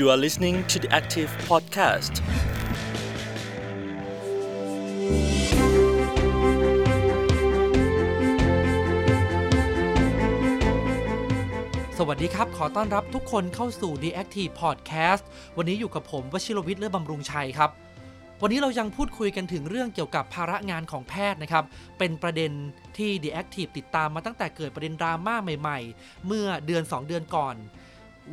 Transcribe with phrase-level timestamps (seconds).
[0.00, 2.14] You are listening to the Active Podcast.
[11.98, 15.24] สวัสดีครับ ขอต้อนรับทุกคนเข้าสู่ The Active Podcast
[15.56, 17.70] วันนี้อยู่กับผมวชิรวิทย์เลือบำรุงชัยครับ
[18.42, 21.64] วันนี้เรายังพูดคุยกันถึงเรื่องเกี่ยวกับภาระงานของแพทย์นะครับ
[21.98, 22.50] เป็นประเด็น
[22.96, 27.56] ที่ The Active ติดตามมาตั้งแต่เกิดประเด็นดราม่าใหม่ ๆ เมื่อเดือน 2 เดือนก่อน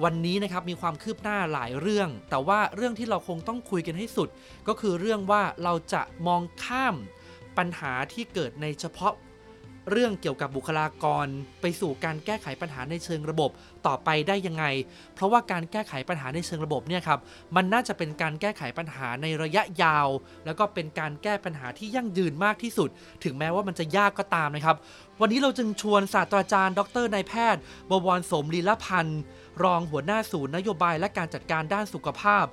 [0.04, 4.30] วันนี้นะครับมีความคืบหน้าหลายเรื่อง แต่ว่าเรื่องที่เราคงต้องคุยกันให้สุด
[4.68, 6.96] ก็คือเรื่องว่าเราจะมองข้าม
[7.58, 9.14] ปัญหาที่เกิดในเฉพาะ
[9.94, 11.28] เรื่องเกี่ยวกับบุคลากร
[11.62, 13.50] ไปสู่การแก้ไขปัญหาในเชิงระบบ
[13.88, 14.66] ต่อไปได้ยังไง
[15.16, 17.20] เพราะว่าการแก้ไขปัญหาในเชิงระบบเนี่ยครับ
[17.56, 20.08] มันน่าจะเป็นการแก้ไขปัญหาในระยะยาว
[20.46, 22.90] แล้วก็เป็นการแก้ปัญหาที่ยั่งยืนมากที่สุด
[23.24, 24.76] ถึงแม้ว่ามันจะยากก็ตามนะครับ
[25.22, 29.22] วันนี้เราจึงชวนศาสตราจารย์ ดรนายแพทย์บวรสมลีลพันธ์
[29.64, 32.46] รองหัวหน้าศูนย์นโยบายและการจัดการด้านสุขภาพ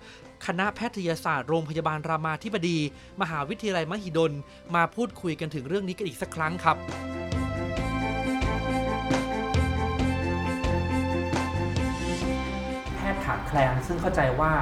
[0.47, 2.79] คณะแพทยศาสตร์โรงพยาบาลรามาธิบดี
[3.21, 4.33] มหาวิทยาลัยมหิดล
[4.75, 6.77] มาพูดคุยกันถึงเรื่องนี้กันอีกสักครั้งครับ
[12.97, 14.53] แพทย์ขาดแคลนซึ่งเข้าใจว่า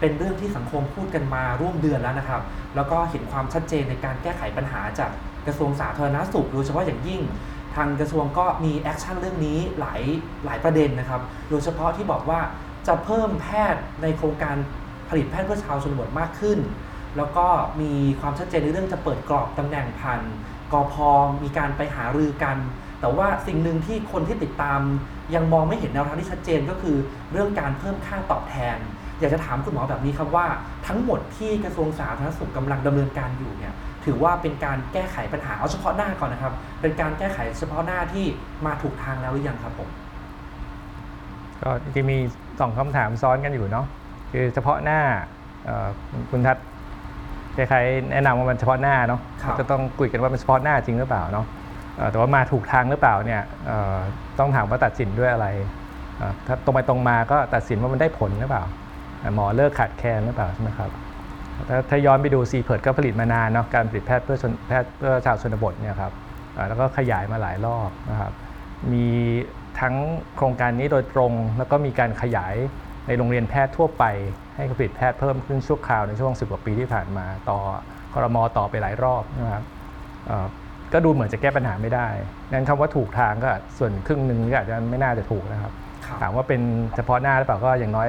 [0.00, 2.42] เป็นเรื่องที่สังคมพูดกันมาร่วมเดือนแล้วนะครับ
[2.76, 5.10] แล้วก็เห็นความชัดเจนในการแก้ไขปัญหาจาก
[5.46, 7.22] กระทรวงสาธารณสุขโดยเฉพาะอย่างยิ่ง
[7.76, 10.02] ทางกระทรวงก็มีแอคชั่นเรื่องนี้หลาย
[10.44, 11.20] หลายประเด็นนะครับ
[11.50, 12.40] โดยเฉพาะที่บอกว่า
[12.86, 14.56] จะเพิ่มแพทย์ในโครงการ
[15.08, 16.58] ผลิตแพทย์เพื่อชาวชนบทมากขึ้น
[17.16, 17.46] แล้วก็
[17.80, 20.20] มีความชัดเจนในเรื่องจะเปิดกรอบตำแหน่งพัน
[20.72, 20.94] กพ
[21.42, 22.56] มีการไปหารือกัน
[23.00, 24.80] แต่ว่าสิ่งหนึ่งที่คนที่ติดตาม
[25.34, 26.96] ยังมองไม่เห็นแนวทางที่ชัดเจนก็คือ
[27.32, 28.78] เรื่องการเพิ่มค่าตอบแทน
[29.20, 30.46] อยากจะถามคุณหมอแบบนี้ครับว่า
[30.86, 33.74] ทั้งหมดที่กระทรวงสาธารณสุขกำลังดำเนินการอยู่เนี่ย
[34.04, 38.26] ถือว่าเป็นการแก้ไขปัญหาเอาเฉพาะหน้าก่อนนะครับ เป็นการแก้ไขเฉพาะหน้าที่
[38.66, 39.88] มาถูกทางแล้วหรือยังครับผม
[41.62, 42.18] ก็จริงๆมี
[42.60, 43.86] สองคำถามซ้อนกันอยู่เนาะ
[44.32, 45.00] คือเฉพาะหน้า
[45.64, 45.88] เอ่อ
[46.30, 46.64] คุณทัศน์
[47.56, 51.46] คล้ายๆแนะนำว่ามันเฉพาะหน้าเนาะครับจะต้องคุยกันว่ามันเฉพาะหน้าจริงหรือเปล่าเนาะ
[51.96, 53.98] เอ่อแต่ว่ามาถูกทางหรือเปล่าเนี่ยเอ่อ
[54.38, 55.46] ต้องถามว่าตัดสินด้วยอะไร
[56.16, 58.64] เอ่อถ้าตรงไปตรงมาก็ตัดสินว่ามันได้ผลหรือเปล่า
[59.20, 60.90] เอ่อหมอเลิกขาดแคลนหรือเปล่าใช่ไหมครับ
[61.68, 66.12] ถ้าถ้าย้อนไปดูซีเพิร์ดก็ผลิตมานานเนาะการผลิตแพทย์เพื่อชนแพทย์เพื่อชาวชนบทเนี่ยครับ
[66.54, 68.32] เอ่อแล้วก็ขยายมาหลายรอบนะครับ
[68.92, 69.06] มี
[69.80, 69.94] ทั้ง
[70.36, 72.54] โครงการนี้โดยตรง แล้วก็มีการขยาย
[73.06, 74.04] ในโรงเรียนแพทย์ทั่วไป
[74.56, 77.58] ให้ผลิตแพทย์เพิ่มขึ้นชั่วคราวในช่วง 10 กว่าปีที่ผ่านมา ต่อ
[78.12, 79.64] ครมต่อไปหลายรอบนะครับ
[80.26, 80.46] เอ่อ
[80.92, 82.08] ก็ดูเหมือนจะแก้ปัญหาไม่ได้
[82.52, 83.48] นั้นคำว่าถูกทางก็
[83.78, 85.72] ส่วนครึ่งหนึ่งก็อาจจะไม่น่าจะถูกนะครับ
[86.06, 86.60] ครับถามว่าเป็น
[86.96, 88.08] เฉพาะหน้าหรือเปล่าก็อย่างน้อย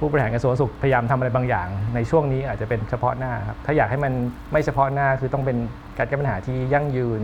[0.00, 4.12] ผู้บริหารกระทรวงสุขพยายามทำอะไรบางอย่าง ในช่วงนี้อาจจะเป็นเฉพาะหน้าครับถ้าอยากให้มัน
[4.52, 5.56] ไม่เฉพาะหน้าคือต้องเป็น
[5.98, 7.22] การแก้ปัญหาที่ยั่งยืน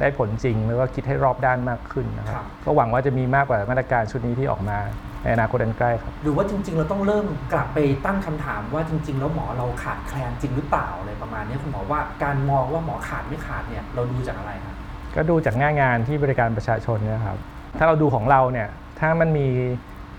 [0.00, 4.78] ได้ผลจริงแล้วก็คิดให้รอบด้านมากขึ้นนะครับครับก็หวังว่าจะมีมากกว่ามาตรการชุดนี้ที่ออกมา
[5.22, 14.74] ในอนาคตอันใกล้ครับหรือว่าจริง ๆ เราต้องเริ่มกลับไปตั้งคำถามว่าจริง ๆ แล้วหมอเราขาดแคลนจริงหรือเปล่าอะไรประมาณนี้คุณหมอว่าการมองว่าหมอขาดไม่ขาดเนี่ยเราดูจากอะไรครับ
[15.16, 17.38] ก็ดูจากหน้างานที่บริการประชาชนเนะครับ
[17.78, 18.68] ถ้าเราดูของเราเนี่ย
[19.00, 19.46] ถ้ามันมี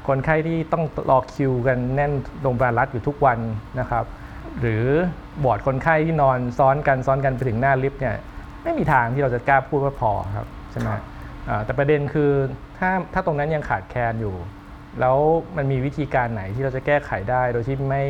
[0.10, 2.12] คนไข้ที่ต้องรอคิวกันแน่น
[2.42, 3.40] โรงพยาบาลรัฐอยู่ทุกวัน
[3.80, 4.06] นะครับ
[4.62, 4.84] หรือ
[5.44, 8.16] บอร์ดคนไข้ที่นอนซ้อนกันซ้อนกันไปถึงหน้าลิฟต์เนี่ย
[8.64, 10.90] ไม่มีทางที่เราจะกล้าพูดว่าพอครับใช่ไหม
[11.66, 12.32] แต่ประเด็นคือ
[12.78, 14.36] ถ้าถ้าตรงนั้นยังขาดแคลนอยู่
[15.00, 15.18] แล้ว
[15.58, 18.04] มันมีวิธีการไหนที่เราจะแก้ไขได้ โดยที่ไม่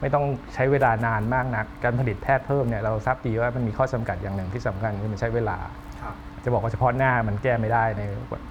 [0.00, 5.56] ไม่ต้องใช้เวลานานมากนัก การผลิตแพทย์เพิ่มเนี่ยเราทราบดีว่ามันมีข้อจำกัดอย่างหนึ่งที่สำคัญคือมันใช้เวลา
[6.48, 8.02] จะบอกว่าเฉพาะหน้ามันแก้ไม่ได้ใน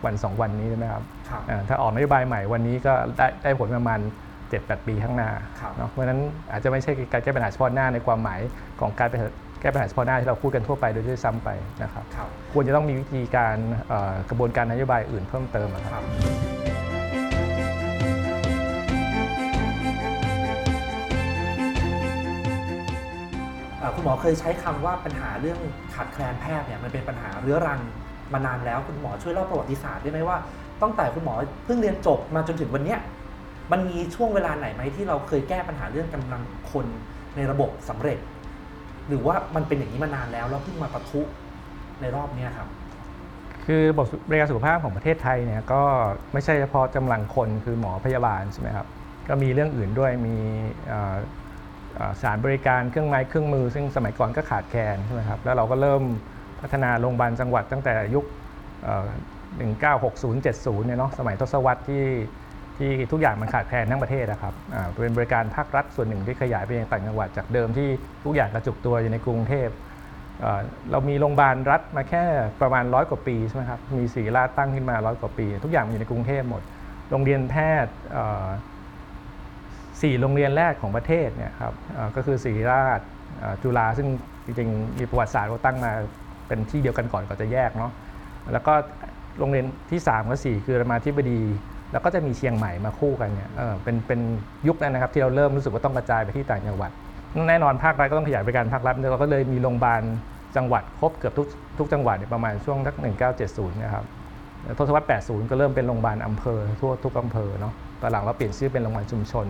[0.05, 3.99] วันสองวันนี้ใช่ไหมครับครับอ่าถ้าออกนโยบายใหม่วันนี้ก็ได้ได้ผลประมาณ
[4.43, 5.29] 7-8ปีข้างหน้า
[5.61, 6.19] ครับเนาะเพราะฉะนั้น
[6.51, 8.39] อาจจะไม่ใช่การแก้ปัญหาเฉพาะหน้าในความหมาย
[8.79, 9.09] ของการ
[9.61, 11.49] แก้ปัญหาเฉพาะหน้าที่เราพูดกันทั่วไปโดยที่ซ้ำไป
[11.83, 13.55] นะครับครับ ควรจะต้องมีวิธีการ
[13.87, 16.03] เอ่อกระบวนการนโยบายอื่นเพิ่มเติมอะครับ
[23.95, 25.59] คุณหมอเคยใช้คำว่าปัญหาเรื่อง
[25.93, 27.79] ขาดแคลนแพทย์เนี่ยมันเป็นปัญหาเรื้อรัง
[28.33, 30.37] มานานแล้วคุณหมอช่วยเล่าประวัติศาสตร์ได้ไหมว่า
[30.81, 31.33] ตั้งแต่คุณหมอ
[31.65, 32.95] เพิ่งเรียนจบมาจนถึงวันนี้
[33.71, 36.41] มันมีช่วงเวลาไหนไหมที่เราเคยแก้ปัญหาเรื่องกำลัง
[36.71, 36.85] คน
[37.35, 38.19] ในระบบสำเร็จ
[39.07, 41.21] หรือว่ามันเป็นอย่างนี้มานานแล้วแล้วเพิ่งมาปะทุ
[42.01, 42.67] ในรอบนี้ครับ
[43.65, 45.81] คือบทริการสุขภาพของประเทศไทยเนี่ยก็
[46.33, 48.87] ไม่ใช่เฉพาะกำลังคนคือหมอพยาบาลใช่ไหมครับ
[49.29, 50.35] ก็มีเรื่องอื่นด้วยมี
[52.21, 56.03] สารบริการเครื่องไม้เครื่องมือ ซึ่งสมัยก่อนก็ขาดแคลนใช่ไหมครับแล้วเราก็เริ่ม
[56.61, 58.25] พัฒนาโรงพยาบาลจังหวัดตั้งแต่ยุค
[58.83, 59.07] เอ่อ
[59.57, 62.05] 1960 70 เนี่ยเนาะสมัยทศวรรษที่
[62.77, 64.53] ที่ทุกอย่างมันขาดแคลนทั้งประเทศนะครับ
[65.01, 67.89] เป็นบริการภาครัฐส่วนหนึ่งที่ขยายไปยังต่างจังหวัดจากเดิมที่
[68.23, 69.69] ทุกอย่างกระจุกตัวอยู่ในกรุงเทพ
[70.91, 72.23] เรามีโรงพยาบาลรัฐมาแค่
[72.61, 76.61] ประมาณร้อยกว่าปีใช่ไหมครับ มีศรีราชตั้งขึ้นมาร้อยกว่าปี ทุกอย่างมันอยู่ในกรุงเทพหมด
[77.11, 77.93] โรงเรียนแพทย์
[80.01, 81.73] สี่โรงเรียนแรกของประเทศเนี่ยครับ
[82.15, 82.99] ก็คือศริราช
[83.63, 84.07] จุฬาซึ่ง
[84.45, 85.91] จริงๆมีประวัติศาสตร์เขาตั้งมา
[86.47, 87.91] เป็นที่เดียวกันก่อนก่อนจะแยกเนาะ
[88.53, 88.73] แล้วก็
[89.39, 91.41] โรงเรียนที่ 3 กับ4คือรามาธิบดี
[91.91, 94.19] แล้วก็จะมีเชียงใหม่มาคู่กันเนี่ยเออเป็นเป็น
[94.67, 96.91] ยุคนั้นนะครับที่เราเริ่มรู้สึกว่าต้องกระจายไปที่ต่างจังหวัด
[97.49, 100.01] แน่นอนภาครัฐก็ต้องขยายบริการภาครัฐเราก็เลยมีโรงพยาบาล
[100.55, 101.47] จังหวัดครบเกือบทุก
[101.77, 102.95] ทุกจังหวัดเนี่ยประมาณช่วงทัก
[103.39, 104.05] 1970นะครับ
[104.77, 109.47] ทศวรรษ80 ก็เริ่มเป็นโรงพยาบาลอำเภอทั่วทุกอำเภอเนาะตอนหลังเราเปลี่ยนชื่อเป็นโรงพยาบาลชุมชน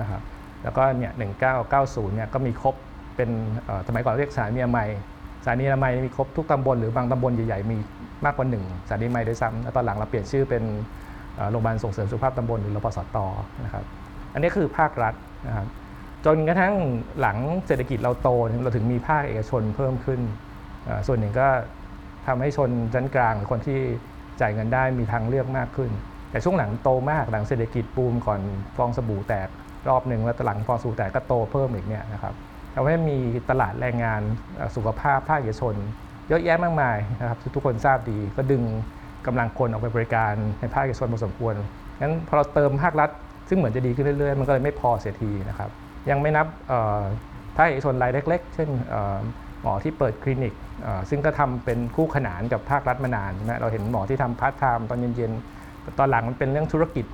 [0.00, 0.22] นะครับ
[0.62, 1.12] แล้วก็เนี่ย
[1.62, 2.74] 1990เนี่ยก็มีครบ
[3.16, 3.30] เป็น
[3.86, 4.88] สมัยก่อนเรียกสถานีอนามัย
[5.42, 7.78] สถานีอนามัยมีครบทุกตำบลหรือบางตำบลใหญ่ๆมี
[8.24, 10.62] มากกว่าหนึ่งสถานีอนามัยด้วยซ้ำแล้วตอนหลังเราเปลี่ยนชื่อเป็น
[11.50, 13.16] โรงพยาบาลส่งเสริมสุขภาพตำบลหรือรพสต
[13.64, 13.84] นะครับ
[14.32, 15.14] อันนี้คือภาครัฐ
[15.46, 15.66] นะครับ
[16.26, 16.74] จนกระทั่ง
[17.20, 18.28] หลังเศรษฐกิจเราโต
[18.62, 20.20] เราถึงมีภาคเอกชนเพิ่มขึ้น
[21.06, 21.48] ส่วนหนึ่งก็
[22.26, 23.78] ทำให้ชนชั้นกลางหรือคนที่
[24.40, 25.90] จ่ายเงินได้มีทางเลือกมากขึ้น
[26.30, 28.40] แต่ช่วงหลังโตมากหลังเศรษฐกิจบูมก่อน
[28.76, 29.48] ฟองสบู่แตก
[29.88, 32.34] รอบหนึ่งแล้วหลังฟอสู่แตกก็โตเพิ่มอีกเนี่ยนะครับ
[32.74, 33.18] ทำให้มี
[33.50, 34.20] ตลาดแรงงาน
[34.76, 35.74] สุขภาพภาคเอกชน
[36.28, 38.62] เยอะแยะมากมายนะครับทุกคนทราบดีก็ดึง
[39.26, 41.54] กำลังคนออกไปบริการในภาคเอกชนพอสมควร
[42.00, 43.10] งั้นพอเราเติมภาครัฐ
[43.48, 45.70] ซึ่งเหมือนจะดีขึ้นเรื่อยๆ มันก็เลยไม่พอเสียทีนะครับ
[46.10, 46.46] ยังไม่นับ
[47.56, 49.18] ภาคเอกชนรายเล็ก ๆ เช่นเอ่อ
[49.62, 50.54] หมอที่เปิดคลินิก
[51.10, 57.06] ซึ่งก็ทำเป็นคู่ขนานกับภาครัฐมานานใช่ไหมเราเห็นหมอที่ทำพาร์ทไทม์ตอนเย็นๆ ตอนหลังมันเป็นเรื่องธุรกิจ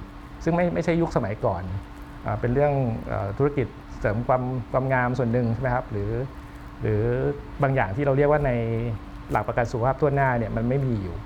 [0.45, 1.63] ซึ่งไม่ไม่ใช่ยุคสมัยก่อน
[2.27, 2.73] เอ่อเป็นเรื่อง
[3.09, 3.67] เอ่อธุรกิจ
[4.01, 4.43] เสริมความ
[4.73, 6.11] ความงามส่วนหนึ่งใช่ไหมครับหรือ
[6.83, 7.03] หรือ
[7.63, 8.53] บางอย่างที่เราเรียกว่าใน
[9.31, 11.17] หลักประกันสุขภาพถ้วนหน้าเนี่ยมันไม่มีอยู่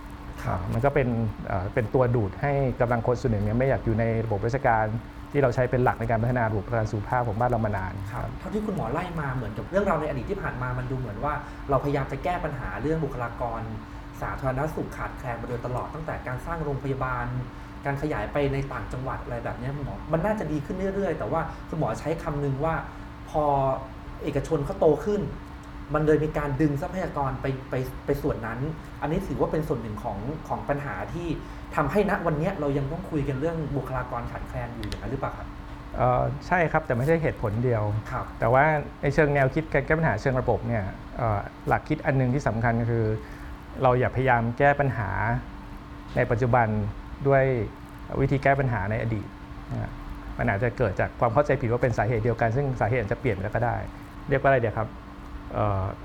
[0.47, 1.09] อ่ามันก็เป็น
[1.47, 4.87] เอ่อเป็นตัวดูดให้กำลังคนส่วนหนึ่งเนี่ยไม่อยากอยู่ในระบบราชการ
[5.33, 11.35] ที่เราใช้เป็นหลักในการพัฒนาระบบประกันสุขภาพของบ้านเรามานานครับเท่าที่คุณหมอไล่มาเหมือนกับเรื่องราวในอดีตที่ผ่านมามันดูเหมือนว่า
[11.71, 13.61] เราพยายามจะแก้ปัญหาเรื่องบุคลากร
[14.21, 17.27] สาธารณสุขขาดแคลนมาโดยตลอดตั้งแต่การสร้างโรงพยาบาล
[17.85, 22.75] การขยายไปในต่างจังหวัดอะไรแบบเนี้ยคุณหมอ มันน่าจะดีขึ้นเรื่อยๆ แต่ว่าคุณหมอใช้คำนึงว่า
[23.31, 23.45] พอ
[24.23, 25.21] เอกชนเขาโตขึ้น
[25.95, 27.75] มันเลยมีการดึงทรัพยากรไปไป
[28.07, 28.61] ไปส่วนนั้น
[29.01, 30.19] อันนี้ถือว่าเป็นส่วนหนึ่งของ
[30.49, 31.29] ของปัญหาที่
[31.77, 35.49] ทำให้ณวันเนี้ยเรายังต้องคุยกันเรื่องบุคลากรขาดแคลนอยู่อย่างนั้นหรือเปล่าครับ
[35.97, 38.65] เอ่อใช่ครับแต่ไม่ใช่เหตุผลเดียวครับแต่ว่า
[39.03, 40.85] ในเชิงแนวคิดการแก้ปัญหาเชิงระบบเนี่ย
[41.17, 41.39] เอ่อ
[41.69, 43.07] หลักคิดอันหนึงที่สำคัญก็คือ
[43.83, 45.11] เราอย่าพยายามแก้ปัญหา
[46.17, 46.67] ในปัจจุบัน
[47.29, 47.43] ด้วย
[48.21, 49.27] วิธีแก้ปัญหาในอดีต
[49.73, 49.91] นะ
[50.39, 53.77] มันอาจจะเกิดจากความเข้าใจผิดว่าเป็นสาเหตุเดียวกัน ซึ่งสาเหตุอาจจะเปลี่ยนไปแล้วก็ได้
[54.29, 54.89] เรียกว่าอะไรเดียวครับ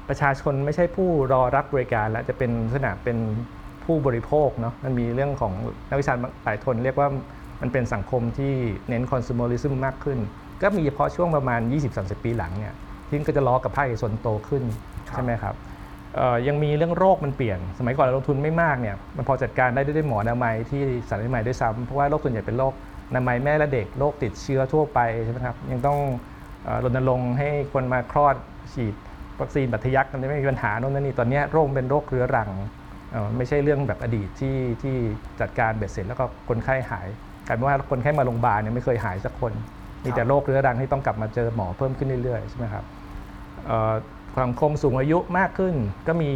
[0.09, 3.17] ประชาชนไม่ใช่ผู้รอรับบริการแล้วจะเป็นลักษณะเป็น
[3.83, 5.53] ผู้บริโภคเนาะมันมีเรื่องของ
[5.89, 7.07] นักวิชาการหลายคนเรียกว่า
[7.61, 8.53] มันเป็นสังคมที่
[8.89, 10.19] เน้น consumerism มากขึ้น
[10.61, 11.61] ก็มีเฉพาะช่วงประมาณ
[11.93, 12.73] 20-30 ปีหลังเนี่ย
[13.07, 14.63] ที่ก็จะล้อกับภาคเอกชนโตขึ้น
[15.11, 15.55] ใช่ไหมครับ
[16.47, 22.73] ยังมีเรื่องโรคมันเปลี่ยน สมัยก่อนเราลงทุนไม่มากเนี่ยมันพอจัดการได้ด้วยหมอนามัยที่สารนามัยด้วยซ้ำเพราะว่าโรคส่วนใหญ่เป็นโรค
[23.15, 25.97] นามัยแม่และเด็กโรคติดเชื้อทั่วไปใช่ไหมครับยังต้อง
[26.83, 28.35] รณรงค์ให้คนมาคลอด
[28.73, 28.93] ฉีด
[29.41, 32.49] วัคซีนบัตรทยักกันไม่มีปัญหาโน่นนั่นนี่ตอนนี้โรคเป็นโรคเรื้อรัง
[33.37, 34.95] ไม่ใช่เรื่องแบบอดีตที่ที่
[35.41, 37.07] จัดการเบ็ดเสร็จแล้วก็คนไข้หาย
[37.47, 39.53] กลายเป็นว่าคนไข้มาโรงพยาบาลเนี่ยไม่เคยหายสักคน
[40.05, 42.83] มีแต่โรคเรื้อรังที่ต้องกลับมาเจอหมอเพิ่มขึ้นเรื่อยๆใช่ไหมครับ
[44.39, 45.75] สังคมสูงอายุมากขึ้น
[46.07, 46.29] ก็มี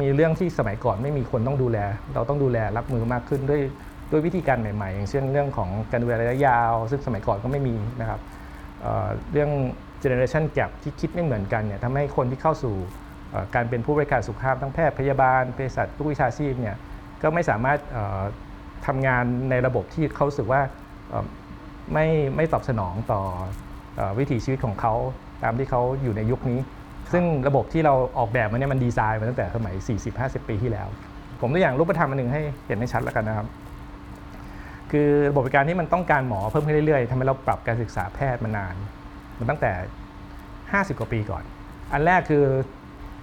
[0.00, 1.78] มีเรื่องที่สมัยก่อนไม่มีคนต้องดูแล
[2.14, 3.62] เราต้องดูแลรับมือมากขึ้นด้วย
[4.10, 8.20] ด้วยวิธีการใหม่ๆ อย่างเช่นเรื่องของการดูแลระยะยาว ซึ่งสมัยก่อนก็ไม่มีนะครับ
[8.80, 9.50] เเรื่อง
[10.02, 12.74] generation gap ที่คิดไม่เหมือนกันเนี่ยทำให้คนที่เข้าสู่
[13.54, 16.76] การเป็นผู้บริการสุขภาพทั้งแพทย์พยาบาลเภสัชทุกวิชาชีพเนี่ย
[17.22, 18.22] ก็ไม่สามารถเอ่อ
[18.86, 20.60] ทำงานในระบบที่เขาสึกว่า
[21.92, 23.20] ไม่ไม่ตอบสนองต่อ
[23.98, 24.94] อวิถีชีวิตของเขา
[25.44, 26.60] ตามที่เขาอยู่ในยุคนี้
[27.12, 29.74] ซึ่งระบบที่เราออกแบบมันเนี่ยมันดีไซน์มาตั้งแต่สมัย
[30.10, 30.88] 40-50 ปีที่แล้ว
[31.40, 33.46] ผมตัวอย่างรูปธรรมอันหนึ่งให้เห็นให้ชัดแล้วกันนะครับ
[34.90, 38.74] คือระบบบริการที่มันต้องการหมอเพิ่มขึ้นเรื่อยๆทำให้เราปรับการศึกษาแพทย์มานาน
[39.38, 39.72] มันตั้งแต่
[40.36, 41.44] 50 กว่าปีก่อน
[41.92, 42.44] อันแรกคือ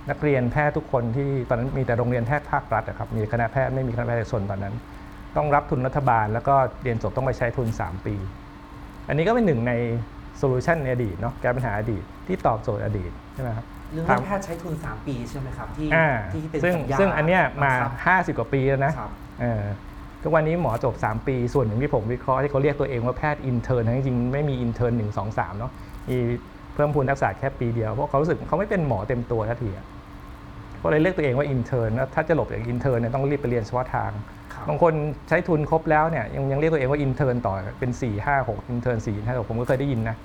[0.10, 4.76] นักเรียนแพทย์ทุกคนที่ตอนนั้นมีแต่โรงเรียนแพทย์ภาครัฐนะครับ มีคณะแพทย์ไม่มีคณะแพทย์เอกชนตอนนั้น
[5.38, 8.16] ต้องรับทุนรัฐบาล แล้วก็เรียนจบต้องไปใช้ทุน 3 ปี
[9.08, 9.74] อันนี้ก็เป็นหนึ่งใน
[10.38, 17.94] solution ในอดีตเนาะแก้ปัญหาอดีตที่ตอบโจทย์อดีตใช่ไหมครับเรื่องครับแพทย์ใช้ทุน 3 ปีใช่ไหมครับที่อ่าที่เป็นซึ่งสัญญาซึ่งอันเนี้ยมาครับ
[18.34, 19.12] 50 กว่าปีแล้วนะครับ
[19.42, 19.64] เออ
[20.24, 25.72] ทุกวันนี้หมอจบ 3 ปี ส่วนหนึ่งที่ผมวิเคราะห์ที่เขาเรียกตัวเองว่าแพทย์ intern นะจริงๆไม่มี intern หนึ่งสองสามเนาะ
[26.10, 26.18] มี
[26.76, 29.86] เพิ่มพูนทักษะแค่ปีเดียว เพราะเขารู้สึกเขาไม่เป็นหมอเต็มตัวทันทีอะ
[30.82, 34.12] ก็เลยเรียกตัวเองว่า intern นะถ้าจะหลบจาก intern เนี่ยต้องรีบไปเรียนเฉพาะทาง
[34.45, 34.94] ครั บางคน
[35.30, 40.16] ใช้ทุนครบแล้วเนี่ยยังยังเรียกตัวเองว่า intern ต่อเป็น 4 5 6 intern 4 5 6 ผมก็เคยได้ยินนะ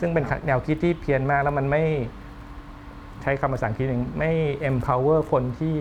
[0.00, 1.82] ซึ่งเป็นแนวคิดที่เพี้ยนมากแล้วมันไม่
[3.22, 4.32] ใช้คำภาษาอังกฤษหนึ่งไม่
[4.68, 5.74] empower คนที่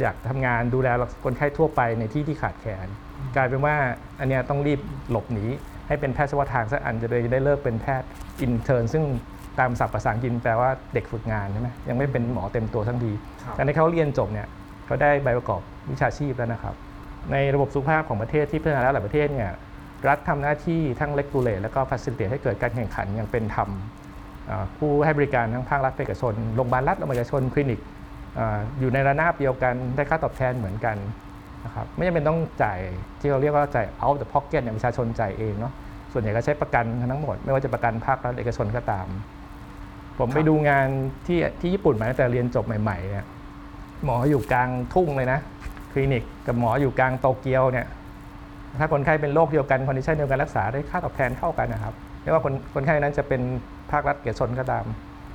[0.00, 0.88] อยากทำงานดูแล
[1.24, 2.88] คนไข้ทั่วไปในที่ที่ขาดแคลน
[3.36, 3.76] กลายเป็นว่า
[4.20, 5.46] อันเนี้ยต้องรีบหลบหนี
[5.88, 8.08] ให้เป็นแพทย์เฉพาะทางสักอันจะได้ได้เลิกเป็นแพทย์
[8.42, 9.04] intern ซึ่ง
[9.58, 13.12] ตามศัพท์ภาษาอังกฤษแปลว่าเด็กฝึกงานใช่ไหมยังไม่เป็นหมอเต็มตัวทันที
[13.42, 14.48] ครับแต่ในเขาเรียนจบเนี่ย
[14.86, 16.74] เขาได้ใบประกอบวิชาชีพแล้วนะครับ
[17.32, 19.50] ในระบบสุขภาพของประเทศที่พัฒนาแล้วหลายประเทศเนี่ย
[20.08, 23.68] รัฐทำหน้าที่ทั้ง regulate และก็ facilitate ให้เกิดการแข่งขันอย่างเป็นธรรม
[24.78, 27.80] ผู้ให้บริการทั้งภาครัฐเอกชนโรงพยาบาลรัฐโรงพยาบาลเอกชนคลินิก
[28.38, 30.96] อยู่ในระนาบเดียวกันได้ค่าตอบแทนเหมือนกัน
[31.64, 32.78] นะครับไม่จำเป็นต้องจ่าย
[33.20, 35.72] ที่เราเรียกว่าจ่าย out of pocket เนี่ยประชาชนจ่ายเองเนาะ
[36.12, 39.06] ส่วนใหญ่ก็ใช้ประกันทั้งหมด ไม่ว่าจะประกันภาครัฐเอกชนก็ตาม
[40.18, 40.86] ผมไปดูงาน
[41.26, 43.26] ที่ที่ญี่ปุ่นมาตั้งแต่เรียนจบใหม่ๆเนี่ย
[44.04, 45.40] หมออยู่กลางทุ่งเลยนะ
[45.92, 47.86] คลินิกกับหมออยู่กลางโตเกียวเนี่ย
[48.80, 53.40] ถ้าคนไข้เป็นโรคเดียวกัน condition เดียวกันรักษาได้ค่าตอบแทนเท่ากันนะครับไม่ว่าคนคนไข้นั้นจะเป็น
[53.92, 54.84] ภาครัฐเอกชนก็ตาม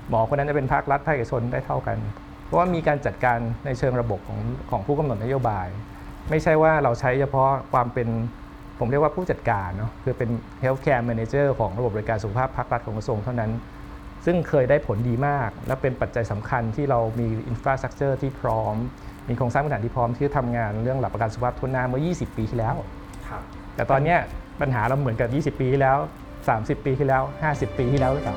[0.09, 1.97] หมอคนนั้นจะเป็นภาครัฐภาคเอกชนได้เท่ากัน
[2.45, 5.67] เพราะว่ามีการจัดการในเชิงระบบของของผู้กำหนดนโยบาย
[6.29, 8.07] ไม่ใช่ว่าเราใช้เฉพาะความเป็น
[8.79, 10.29] ผมเรียกว่าผู้จัดการเนาะคือเป็น
[10.63, 13.51] healthcare manager ของระบบบริการสุขภาพภาครัฐของกระทรวงเท่านั้น
[14.25, 18.75] ซึ่งเคยได้ผลดีมาก และเป็นปัจจัยสำคัญที่เรามีอินฟราสตรักเจอร์ที่พร้อม
[19.29, 22.75] มีโครงสร้างพื้นฐานที่พร้อมที่จะทำงานเรื่องหลักประกันสุขภาพทุนหน้าเมื่อ 20 ปีที่แล้ว
[23.27, 23.41] ครับ
[23.75, 24.19] แต่ตอนเนี้ย
[24.61, 25.97] ปัญหาเราเหมือนกับ 20 ปีที่แล้ว
[26.41, 28.35] 30 ปีที่แล้ว 50 ปีที่แล้วหรือเปล่า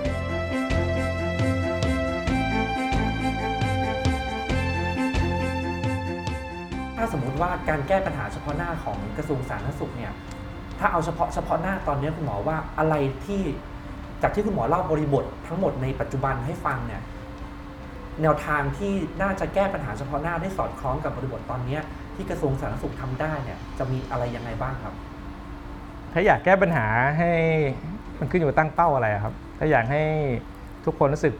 [6.96, 10.12] ถ้าสมมุติว่าการแก้ปัญหาเฉพาะหน้าของกระทรวงสาธารณสุขเนี่ย
[10.78, 12.94] ถ้าเอาเฉพาะเฉพาะหน้าตอนนี้คุณหมอว่าอะไร
[13.26, 13.42] ที่
[14.22, 17.02] จากที่คุณหมอเล่าบริบททั้งหมดในปัจจุบันให้ฟังเนี่ย
[18.22, 18.92] แนวทางที่
[19.22, 21.78] น่าจะแก้ปัญหาเฉพาะหน้าได้สอดคล้องกับบริบทตอนนี้
[22.16, 24.94] ที่กระทรวงสาธารณสุขทำได้เนี่ยจะมีอะไรยังไงบ้างครับ
[26.12, 26.86] ถ้าอยากแก้ปัญหา
[27.18, 27.30] ให้
[28.18, 30.02] มันขึ้นอยู่กับตั้งเป้าอะไรครับ ถ้าอยากให้
[30.84, 31.34] ทุกคนรู้สึก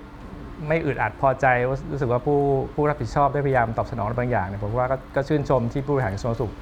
[0.69, 1.47] ไม่อึดอัดพอใจ
[1.93, 2.39] รู้สึกว่าผู้
[2.75, 6.53] ผู้รับผิดชอบได้พยายามตอบสนองบางอย่างเนี่ยผมว่าก็ก็ชื่นชมที่ผู้บริหารกระทรวงสุข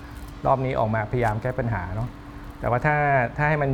[0.47, 2.09] รอบนี้ออกมาพยายามแก้ปัญหาเนาะ
[2.61, 2.97] แต่ว่าถ้า
[3.37, 3.71] ถ้าให้มัน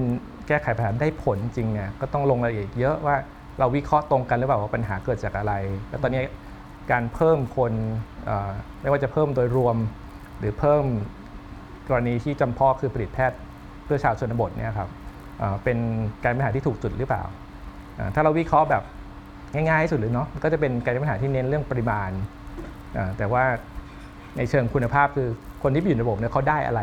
[0.49, 3.17] แก้ไขปัญหาได้ผลจริงเนี่ยก็ต้องลงรายละเอียดเยอะว่า
[3.61, 5.53] เราวิเคราะห์ตรงกันหรือเปล่าว่าปัญหาเกิดจากอะไร
[5.91, 6.23] แล้วตอนนี้
[6.91, 7.73] การเพิ่มคน
[8.83, 9.77] ไม่ว่าจะเพิ่มโดยรวม
[10.39, 10.85] หรือเพิ่ม
[11.89, 13.39] กรณีที่จำเพาะคือผลิตแพทย์
[13.85, 14.89] เพื่อชาวชนบทเนี่ยครับ
[15.39, 15.79] เเป็น
[16.25, 17.23] การปัญหาที่ถูกจุดหรือเปล่า
[18.15, 18.83] ถ้าเราวิเคราะห์แบบ
[19.55, 22.11] ง่ายๆที่สุดเลยเนาะก็จะเป็นการปัญหาที่เน้นเรื่องปริมาณ
[23.19, 23.45] แต่ว่า
[24.37, 25.29] ในเชิงคุณภาพคือ
[25.63, 26.83] คนที่อยู่ในระบบเนี่ยเขาได้อะไร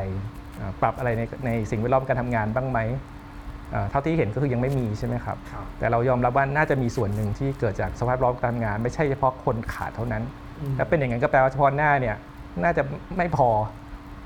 [0.82, 2.80] ปรับอะไรในในสิ่งแวดล้อมการทำงานบ้างไหม
[3.72, 10.24] เอ่อเท่าที่เห็นก็คือยังไม่มีใช่ไหมครับครับแต่เรายอมรับว่าน่าจะมีส่วนหนึ่งที่เกิดจากสภาพแวดล้อมการทำงาน ไม่ใช่เฉพาะคนขาดเท่านั้น
[10.78, 12.16] ถ้าเป็นอย่างนั้นก็แปลว่าเฉพาะหน้าเนี่ย
[12.64, 12.84] น่าจะ
[13.18, 13.50] ไม่พอ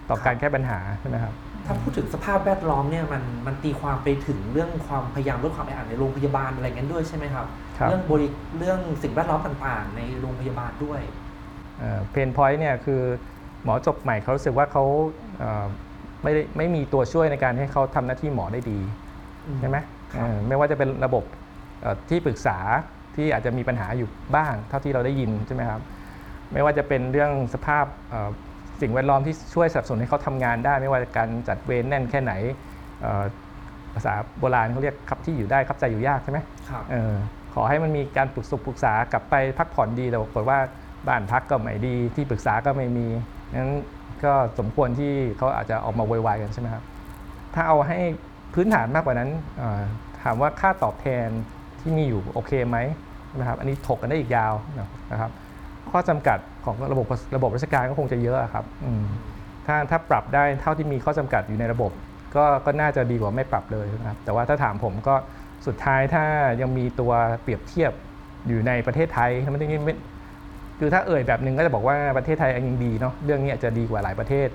[0.10, 1.34] ต่อการแก้ปัญหาใช่ไหมครับ
[1.66, 7.46] ถ้าพูดถึงสภาพแวดล้อมเนี่ยมันมันตีความไปถึงเรื่องความพยายามลดความแออัดในโรงพยาบาลอะไรเงี้ยด้วยใช่ไหมครับ
[7.78, 11.02] ครับเรื่องบริเรื่องสิ่งแวดล้อมต่างๆ ในโรงพยาบาลด้วย
[12.12, 13.02] เพนพอยต์เนี่ยคือ
[13.64, 14.84] หมอจบใหม่เขารู้สึกว่าเขา
[15.40, 15.66] เอ่อ
[16.24, 19.01] ไม่ได้ไม่มีตัวช่วยในการให้เขาทำหน้าที่หมอได้ดีอืม
[19.60, 19.78] ใช่ไหม
[20.14, 21.24] ครับเออไม่ว่าจะเป็นระบบ
[21.82, 22.58] เอ่อที่ปรึกษา
[23.16, 25.82] ที่อาจจะมีปัญหาอยู่บ้าง เท่าที่เราได้ยินใช่ไหมครับ
[26.54, 28.30] ไม่ว่าจะเป็นเรื่องสภาพเอ่อ
[28.82, 32.34] สิ่งแวดล้อมที่ช่วยสนับสนุนให้เขาทำงานได้ ไม่ว่าการจัดเวรแน่นแค่ไหน
[33.02, 33.24] เอ่อ
[33.96, 37.14] ภาษาโบราณเขาเรียกครับที่อยู่ได้ครับใจอยู่ยากใช่ไหมครับเออ
[37.54, 40.60] ขอให้มันมีการปรึกษาปรึกษากลับไปพักผ่อนดีแต่ปรากฏว่า
[41.08, 43.08] บ้านพักก็ไม่ดี ที่ปรึกษาก็ไม่มี
[43.60, 43.74] นั้น
[44.24, 46.84] ก็สมควรที่เขาอาจจะออกมาโวยวายกันใช่ไหมครับ
[47.54, 48.00] ถ้าเอาให้
[48.54, 49.30] พื้นฐานมากกว่านั้น
[50.24, 51.28] ถามว่าค่าตอบแทน
[51.80, 52.78] ที่มีอยู่โอเคไหม
[53.40, 54.54] นะครับ อันนี้ถกกันได้อีกยาว
[55.12, 55.32] นะครับ
[55.92, 57.06] ข้อจำกัดของระบบ
[57.36, 58.66] ระบบราชการก็คงจะเยอะครับ
[59.68, 61.92] ถ้าถ้าปรับได้เท่าที่มีข้อจำกัดอยู่ในระบบ
[62.36, 65.16] ก็ก็น่าจะดีกว่าไม่ปรับเลยนะครับ แต่ว่าถ้าถามผมก็
[65.68, 66.26] สุดท้ายถ้า
[66.62, 67.92] ยังมีตัวเปรียบเทียบ
[68.48, 69.96] อยู่ในประเทศไทยมันไม่ไม่
[70.80, 74.50] คือถ้าเอ่ยแบบหนึ่งก็จะบอกว่าประเทศไทยยังดีเนาะเรื่องนี้อาจจะดีกว่าหลายประเทศ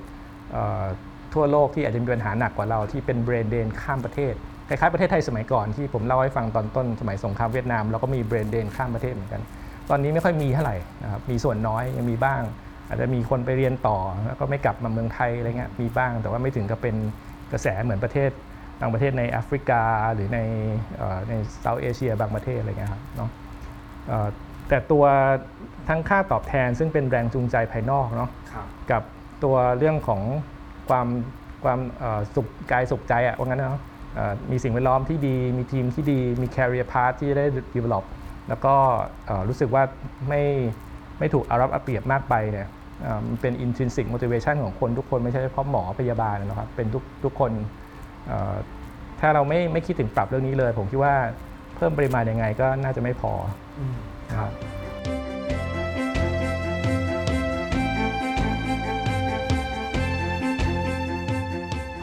[0.52, 4.34] ทั่วโลกที่อาจจะมีปัญหาหนักกว่าเราที่เป็น brain drain ข้ามประเทศ
[4.68, 9.42] คล้ายๆประเทศไทยสมัยก่อนที่ผมเล่าให้ฟังตอนต้นสมัยสงครามเวียดนามเราก็มี brain drain ข้ามประเทศเหมือนกัน
[9.90, 12.42] ตอนนี้ไม่ค่อยมีเท่าไหร่นะครับมีส่วนน้อยยังมีบ้าง
[12.88, 16.96] อาจจะมีคนไปเรียนต่อแล้วก็ไม่กลับมาเมืองไทยอะไรเงี้ยมีบ้าง แต่ว่าไม่ถึงกับเป็น
[17.52, 18.30] กระแสเหมือนประเทศ
[18.80, 19.82] บางประเทศในแอฟริกา
[20.14, 20.38] หรือใน
[20.96, 23.30] เอ่อใน South Asia บางประเทศอะไรเงี้ยครับเนาะ
[24.08, 24.28] เอ่อ
[24.68, 25.04] แต่ตัว
[25.88, 29.02] ทั้งค่าตอบแทนซึ่งเป็นแรงจูงใจภายนอกเนาะครับกับ
[29.44, 30.22] ตัวเรื่องของ
[30.88, 31.06] ความ
[31.64, 31.78] ความ
[32.34, 33.82] สุขกายสุขใจอะว่างั้นเนาะ
[34.50, 38.04] มีสิ่งแวดล้อมที่ดี มีทีมที่ดี มี career path ที่ได้ develop
[38.48, 38.74] แล้วก็
[39.48, 39.82] รู้สึกว่า
[40.28, 40.42] ไม่
[41.18, 42.68] ไม่ถูกอารับอาเปรียบมากไปเนี่ย
[43.26, 47.52] มันเป็น intrinsic motivation ของคนทุกคนไม่ใช่เฉพาะหมอพยาบาลนะครับ เป็นทุกทุกคน
[49.20, 51.14] ถ้าเราไม่ไม่คิดถึงปรับเรื่องนี้เลย ผมคิดว่า
[51.76, 53.32] เพิ่มปริมาณยังไงก็น่าจะไม่พอ
[54.40, 54.52] ครับ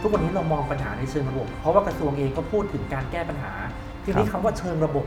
[0.04, 3.54] ทุกวันนี้เรามองปัญหาในเชิงระบบ เพราะว่ากระทรวงเองก็พูดถึงการแก้ปัญหา
[4.04, 5.06] ทีนี้คำว่าเชิงระบบ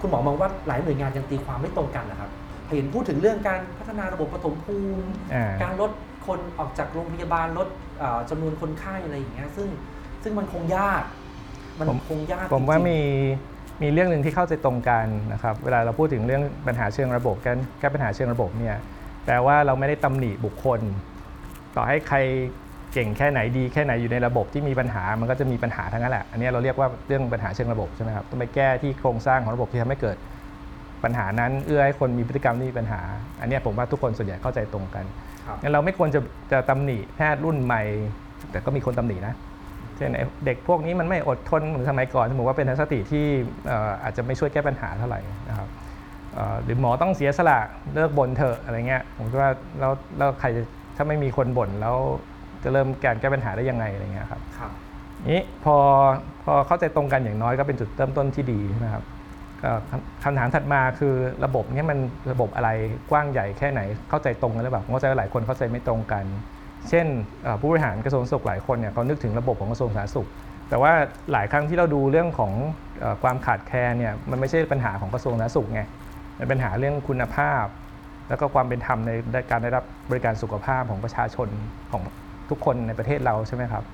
[0.00, 2.30] คุณหมอมองว่าหลายหน่วยงานยังตีความไม่ตรงกันนะครับ
[2.76, 5.90] เห็นพูดถึงเรื่องการพัฒนาระบบปฐมภูมิอ่าการลด
[6.26, 7.68] คนออกจากโรงพยาบาลลด
[7.98, 9.68] เอ่อจำนวนคนไข้อะไรอย่างเงี้ยซึ่ง
[10.22, 11.02] ซึ่งมันคงยาก
[11.78, 13.00] มันผมคงยากผมว่าจริงๆมี
[13.82, 18.76] มีเรื่องหนึ่งที่เข้าใจตรงกันนะครับเวลาเราพูดถึงเรื่องปัญหาเชิงระบบการแก้ปัญหาเชิงระบบเนี่ย
[19.24, 20.80] แปลว่าเราไม่ได้ตำหนิบุคคล
[21.76, 22.18] ต่อให้ใคร
[22.92, 30.16] เก่งแค่ไหนดีแค่ไหนอยู่ในระบบที่มีปัญหามันก็จะมีปัญหาทั้งนั้นแหละอันนี้เราเรียกว่าเรื่องปัญหาเชิงระบบใช่ไหมครับต้องไปแก้ที่โครงสร้างของระบบที่ทำให้เกิด
[31.04, 33.00] ปัญหานั้นเอื้อให้คนมีพฤติกรรมที่มีปัญหา
[33.40, 35.04] อันเนี้ยผมว่าทุกคนส่วนใหญ่เข้าใจตรงกัน
[35.46, 36.20] ครับงั้นเราไม่ควรจะ
[36.52, 37.82] จะตำหนิแพทย์รุ่นใหม่
[38.50, 39.34] แต่ก็มีคนตำหนินะ
[39.96, 43.24] เช่นไอ้เด็กพวกนี้มันไม่อดทนเหมือนสมัยก่อนผมว่าเป็นทัศนคติที่
[43.66, 45.68] เอ่ออาจจะไม่ช่วยแก้ปัญหาเท่าไหร่นะครับ
[46.34, 47.58] เอ่อหรือหมอต้องเสียสละ
[47.94, 50.62] เลิกบ่นเถอะอะไรเงี้ยผมคิดว่าแล้วแล้วใครจะ
[50.96, 51.96] ถ้าไม่มีคนบ่นแล้ว
[52.62, 54.70] จะเริ่มการแก้ปัญหาได้ยังไงอะไรเงี้ยครับครับ
[55.32, 55.76] นี้พอ
[56.44, 59.04] พอเข้าใจตรงกันอย่างน้อยก็เป็นจุดเริ่มต้นที่ดีนะครับ
[59.62, 61.98] ก็คำคำถามถัดมาคือระบบเนี้มัน
[62.32, 62.70] ระบบอะไร
[63.10, 66.24] กว้างใหญ่แค่ไหนเข้าใจตรงกันหรือเปล่าผมเข้าใจว่าหลายคนเข้าใจไม่ตรงกัน
[66.88, 67.06] เช่น
[67.42, 70.28] เอ่อผู้บริหารกระทรวงสาธารณสุขหลายคนเนี่ยเขานึกถึงระบบของกระทรวงสาธารณสุข
[70.68, 70.92] แต่ว่า
[71.32, 72.52] หลายครั้งที่เราดูเรื่องของ
[73.00, 75.82] เอ่อความขาดแคลนเนี่ยมันไม่ใช่ปัญหาของกระทรวงสาธารณสุขไง
[76.38, 77.64] มันเป็นปัญหาเรื่องคุณภาพ
[78.28, 79.10] แล้วก็ความเป็นธรรมใน
[79.50, 81.48] การได้รับบริการสุขภาพของประชาชน
[81.92, 82.02] ของ
[82.50, 83.84] ทุกคนในประเทศเราใช่ไหมครับ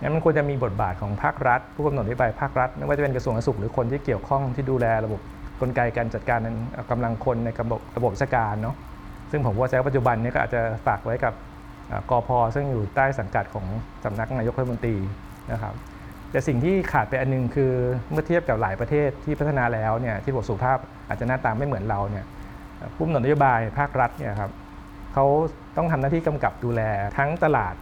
[0.00, 5.20] งั้นมันควรจะมีบทบาทของภาครัฐ ผู้กำหนดนโยบายภาครัฐ ไม่ว่าจะเป็นกระทรวงสาธารณสุขหรือคนที่เกี่ยวข้องที่ดูแลระบบ
[5.60, 6.40] กลไกการจัดการ
[6.72, 8.76] เอ่อกำลังคนในระบบระบบราชการเนาะ
[9.30, 11.34] ซึ่งผมว่าใช้ปัจจุบันนี้ก็อาจจะฝากไว้กับ
[11.88, 13.66] เอ่อกอพซึ่งอยู่ใต้สังกัดของ
[14.04, 14.96] สำนักนายกรัฐมนตรี
[15.52, 15.74] นะครับ
[16.30, 17.72] แต่สิ่งที่ขาดไปอันนึงคือ
[18.10, 22.24] เมื่อเทียบกับหลายประเทศที่พัฒนาแล้วเนี่ยที่ระบบสุขภาพอาจจะหน้าตาไม่เหมือนเราเนี่ย
[22.94, 24.50] ผู้กำหนดนโยบายภาครัฐเนี่ยครับ
[25.14, 25.24] เขา
[25.76, 26.82] ต้องทำหน้าที่กำกับดูแล
[27.18, 27.74] ทั้งตลาด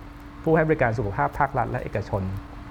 [0.45, 2.23] ผู้ให้บริการสุขภาพภาครัฐและเอกชน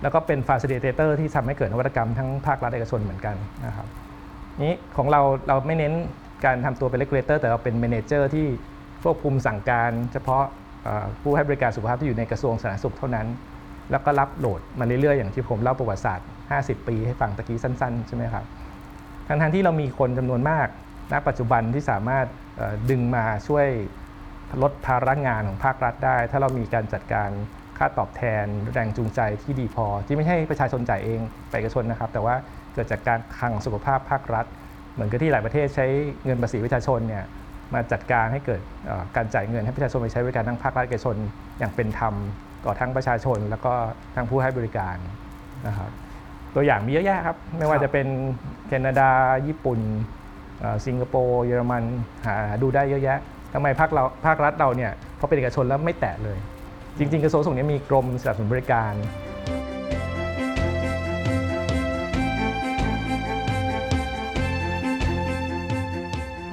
[0.02, 3.88] แล้วก็เป็น facilitator ที่ทำให้เกิดนวัตกรรมทั้งภาครัฐเอกชนเหมือนกันนะครับ
[4.66, 5.94] นี้ของเราเราไม่เน้น
[6.46, 8.48] การทำตัวเป็น regulator แต่เราเป็น manager ที่
[9.04, 10.44] ควบคุมสั่งการ เฉพาะ
[11.22, 13.28] ผู้ให้บริการสุขภาพที่อยู่ในกระทรวงสาธารณสุขเท่านั้น
[13.92, 18.46] แล้วก็รับโหลดมาเรื่อยๆอย่างที่ผมเล่าประวัติศาสตร์ 50 ปีให้ฟังตะกี้สั้นๆ ใช่ไหมครับ
[19.28, 20.68] ทั้งๆที่เรามีคนจำนวนมาก
[21.12, 22.26] ณปัจจุบันที่สามารถ
[22.90, 23.68] ดึงมาช่วย
[24.62, 27.30] ลดภาระงานของภาครัฐได้ ถ้าเรามีการจัดการ
[27.78, 32.36] ค่าตอบแทนแรงจูงใจที่ดีพอ ที่ไม่ใช่ประชาชนจ่ายเองไปเอกชนนะครับ แต่ว่า
[32.74, 34.46] เกิดจากการคลังสุขภาพภาครัฐ
[34.94, 35.86] เหมือนกับที่หลายประเทศใช้
[36.26, 37.24] เงินภาษีประชาชนเนี่ย
[37.74, 38.62] มาจัดการให้เกิด
[39.16, 41.16] การจ่ายเงินให้ประชาชนไปใช้บริการทั้งภาครัฐเอกชน
[41.60, 42.14] อย่างเป็นธรรม
[42.66, 43.74] ต่อทั้งประชาชน แล้วก็
[44.16, 44.96] ทั้งผู้ให้บริการ
[45.68, 45.92] นะครับ
[46.56, 48.08] ตัวอย่างมีเยอะแยะครับ ไม่ว่าจะเป็น
[48.68, 49.10] แคนาดา
[49.48, 49.80] ญี่ปุ่น
[50.86, 51.84] สิงคโปร์ เยอรมัน
[52.26, 53.20] หาดูได้เยอะแยะ
[53.54, 56.38] ทำไมภาคเราภาครัฐเราเนี่ยพอเป็นเอกชนแล้วไม่แตะเลย
[56.98, 58.94] จริงๆกระทรวงสาธารณสุขเนี่ยมีกรมสนับสนุนบริการ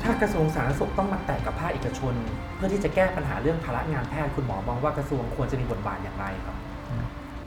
[0.02, 2.14] ถ้ากระทรวงสาธารณสุขต้องมาแตะกับภาคเอกชน
[2.56, 6.56] เพื่อที่จะแก้ปัญหาเรื่องภาระงานแพทย์คุณหมอมองว่ากระทรวงควรจะมีบทบาทอย่างไรครับ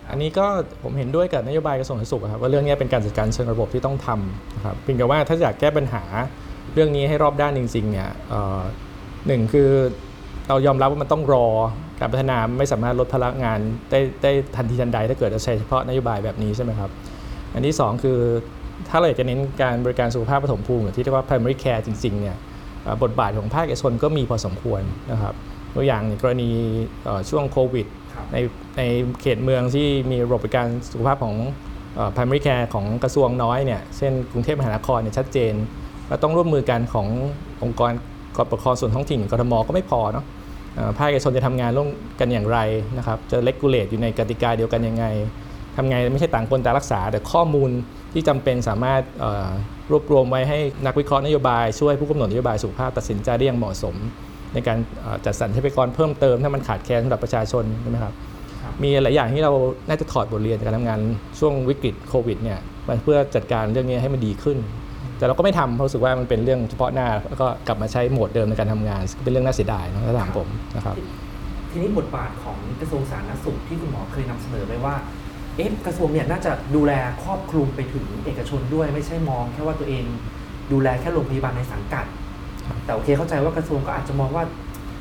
[0.10, 0.46] อันนี้ก็
[0.84, 6.04] ผมเห็นด้วยกับนโยบายกระทรวงสาธารณสุขอะครับว่าเรื่องนี้เป็นการจัดการเชิงระบบที่ต้องทำนะครับเพียงแต่ว่าถ้าอยากแก้ปัญหา
[6.74, 8.62] เรื่องนี้ให้รอบด้านจริงๆเนี่ยเอ่อ
[9.28, 9.70] หนึ่งคือ
[10.48, 11.48] เรายอมรับว่ามันต้องรอ
[12.00, 13.60] การพัฒนาไม่สามารถลดภาระงาน
[13.92, 16.90] ได้ได้ทันทีทันใดถ้าเกิดเราใช้เฉพาะนโยบายแบบนี้ใช่ไหมครับ
[17.54, 18.20] อันที่สองคือ
[18.90, 22.38] ถ้าเราอยากจะเน้นการบริการสุขภาพปฐมภูมิหรือที่เรียกว่า primary care จริงๆเนี่ย
[22.84, 25.34] เอ่อบทบาทของภาคเอกชนก็มีพอสมควรนะครับ
[25.76, 26.50] ตัวอย่างในกรณี
[27.04, 28.38] เอ่อช่วงโควิดครับใน
[28.78, 28.82] ใน
[29.22, 31.36] เขตเมืองที่มีระบบบริการสุขภาพของ
[31.96, 35.54] เอ่อ primary care ของกระทรวงน้อยเนี่ยเช่นกรุงเทพมหานครเนี่ยชัดเจน
[36.08, 37.08] เราต้องร่วมมือกันของ
[37.64, 37.92] องค์กร
[38.38, 40.43] กปกครองส่วนท้องถิ่นกทมก็ไม่พอเนาะเอ่อ
[40.98, 42.60] ภาคเอกชนจะทำงานร่วมกันอย่างไร
[42.98, 45.06] นะครับจะเลกูเลตอยู่ในกติกาเดียวกันยังไง
[45.76, 47.70] ทำไงไม่ใช่ต่างคนต่างรักษา แต่ข้อมูล
[48.14, 49.50] ที่จำเป็นสามารถเอ่อ
[49.92, 53.96] รวบรวมไว้ให้นักวิเคราะห์นโยบายช่วยผู้กำหนดนโยบายสุขภาพตัดสินใจได้อย่างเหมาะสม
[54.54, 58.14] ในการเอ่อจัดสรรทรัพยากรเพิ่มเติมถ้ามันขาดแคลนสำหรับประชาชนใช่ไหมครับ
[58.62, 59.52] ครับมีหลายอย่างที่เรา
[59.90, 61.00] น่าจะถอดบทเรียนจากการทำงาน
[61.40, 64.58] ช่วงวิกฤตโควิดเนี่ยมาเพื่อจัดการเรื่องนี้ให้มันดีขึ้น
[65.24, 70.96] แต่เราก็ไม่ทำเพราะรู้สึกว่ามันเป็นเรื่องเฉพาะหน้าแล้วก็กลับมาใช้โหมดเดิมในการทำงานซึ่งเป็นเรื่องน่าเสียดายนะถ้าถามผมนะครับ
[71.72, 74.96] ทีนี้บทบาทของกระทรวงสาธารณสุขที่คุณหมอเคยนำเสนอไปว่า
[75.58, 80.04] เอ๊ะกระทรวงเนี่ยน่าจะดูแลครอบคลุมไปถึงเอกชนด้วยไม่ใช่มองแค่ว่าตัวเอง
[80.72, 82.06] ดูแลแค่โรงพยาบาลในสังกัด
[82.68, 84.44] ครับแต่โอเคเข้าใจว่ากระทรวงก็อาจจะมองว่า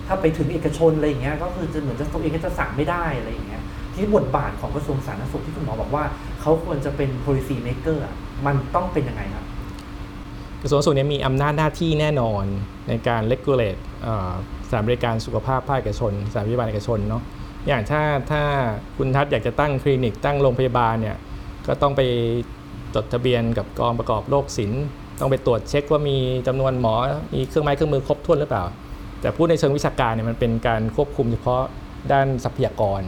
[0.06, 6.04] ถ้าไปถึงเอกชนอะไรอย่างเงี้ยก็คือจะเหมือนจะตัวเองก็จะสั่งไม่ได้อะไรอย่างเงี้ยทีนี้บทบาทของกระทรวงสาธารณสุขที่คุณหมอบอกว่า
[6.40, 8.14] เขาควรจะเป็น policy maker อะ
[8.46, 9.41] มันต้องเป็นยังไงครับ
[10.62, 12.44] กระทรวงสุขเนี่ยมีอำนาจหน้าที่แน่นอน
[12.88, 14.32] ในการ regulate เอ่อ
[14.68, 17.22] สถานบริการสุขภาพภาคเอกชนสถานพยาบาลเอกชนเนาะ
[17.68, 18.42] อย่างถ้าถ้า
[18.96, 21.16] คุณทัศน์อยากจะตั้งคลินิกตั้งโรงพยาบาลเนี่ย
[21.66, 22.00] ก็ต้องไป
[22.94, 24.84] จดทะเบียนกับกองประกอบโรคศิลป์
[25.20, 26.94] ต้องไปตรวจเช็คว่ามีจำนวนหมอ
[27.34, 28.64] มีเครื่องไม้เครื่องมือครบถ้วนหรือเปล่า
[29.20, 31.62] แต่พูดในเชิงวิชาการเนี่ยมันเป็นการควบคุมเฉพาะ
[32.12, 33.02] ด้านทรัพยากร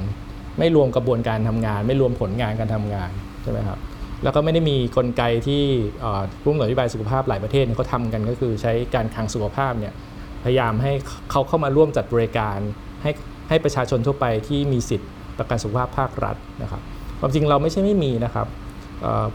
[0.59, 3.11] ไม่รวมกระบวนการทำงาน ไม่รวมผลงานการทำงาน
[3.43, 3.79] ใช่ไหมครับ
[4.23, 5.63] แล้วก็ไม่ได้มีกลไกที่
[6.01, 9.95] เอ่อผู้กำหนโยบายสุขภาพหลายประเทศเขาทำกันก็คือใช้การคลังสุขภาพเนี่ย
[10.45, 10.93] พยายามให้
[11.31, 12.59] เขาเข้ามาร่วมจัดบริการ
[13.03, 13.11] ให้
[13.49, 16.83] ให้ประชาชนทั่วไปที่มีสิทธิ์ประกันสุขภาพภาครัฐนะครับ
[17.21, 18.47] ความจริงเราไม่ใช่ไม่มีนะครับ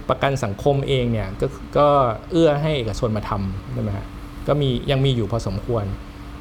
[0.10, 1.88] ประกันสังคมเองเนี่ยก็ก็
[2.32, 4.06] เอื้อให้เอกชนมาทำใช่ไหมฮะ
[4.48, 5.86] ก็มียังมีอยู่พอสมควร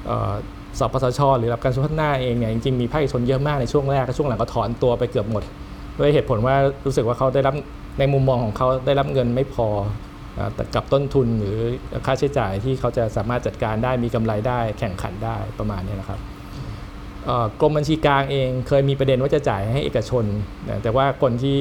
[0.06, 0.32] เอ่อ
[0.78, 5.42] สปสชหรือรับการสุขภาพหน้าเองเนี่ยจริงๆมีภาคเอกชนเยอะมากในช่วงแรกช่วงหลังก็ถอนตัวไปเกือบหมด
[5.98, 6.54] ด้วยเหตุผลว่า
[6.86, 7.54] รู้สึกว่าเขาได้รับ
[7.98, 9.68] ในมุมมองของเขาได้รับเงินไม่พอ
[10.38, 11.58] อแต่กับต้นทุนหรือ
[12.06, 16.20] ค่าใช้จ่ายที่เขาจะสามารถจัดการได้มีกำไรได้แข่งขันได้ประมาณนี้นะครับ
[17.60, 20.24] กรมบัญชีกลางเองเคยมีประเด็นว่าจะจ่ายให้เอกชน
[20.82, 21.58] แต่ว่าคนที่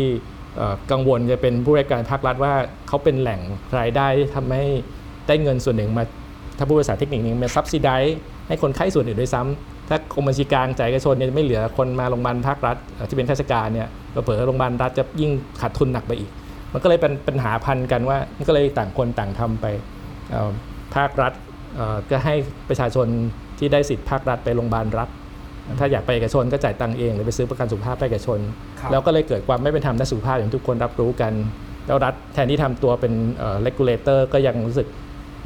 [0.92, 2.54] กังวลจะเป็นผู้บริการภาครัฐว่า
[2.88, 3.40] เขาเป็นแหล่ง
[3.80, 4.66] รายได้ที่ทำให้
[5.28, 6.04] ได้เงินส่วนหนึ่งมา
[6.58, 7.90] ถ้าพูดภาษาเทคนิคนึงมาซับซิได
[8.48, 12.76] ให้คนไข้ส่วนอื่นด้วยซ้ำถ้ากรมบัญชีกลางจ่ายเอกชนเนี่ยไม่เหลือคนมาโรงพยาบาลภาครัฐ
[13.10, 13.88] ที่เป็นข้าราชการเนี่ย
[14.24, 16.30] เผลอๆโรงพยาบาลรัฐจะยิ่งขาดทุนหนักไปอีก
[16.74, 19.66] มันก็เลยเป็นปัญหาพันกันว่า มันก็เลยต่างคนต่างทำไป
[20.32, 20.52] เอ่อ
[20.96, 21.34] ภาครัฐ
[21.76, 22.36] เอ่อก็ให้
[22.70, 23.08] ประชาชน
[23.60, 25.10] ที่ได้สิทธิ์ภาครัฐไปโรงพยาบาลรัฐ
[25.80, 28.40] ถ้าอยากไปเอกชนก็จ่ายตังค์เองหรือไปซื้อประกันสุขภาพไปเอกชน
[28.80, 31.34] ครับแล้วก็เลยเกิดความไม่เป็นธรรมด้านสุขภาพอย่างทุกคนรับรู้กัน
[31.88, 34.88] แล้วรัฐแทนที่ทำตัวเป็นเอ่อ regulator ก็ยังรู้สึก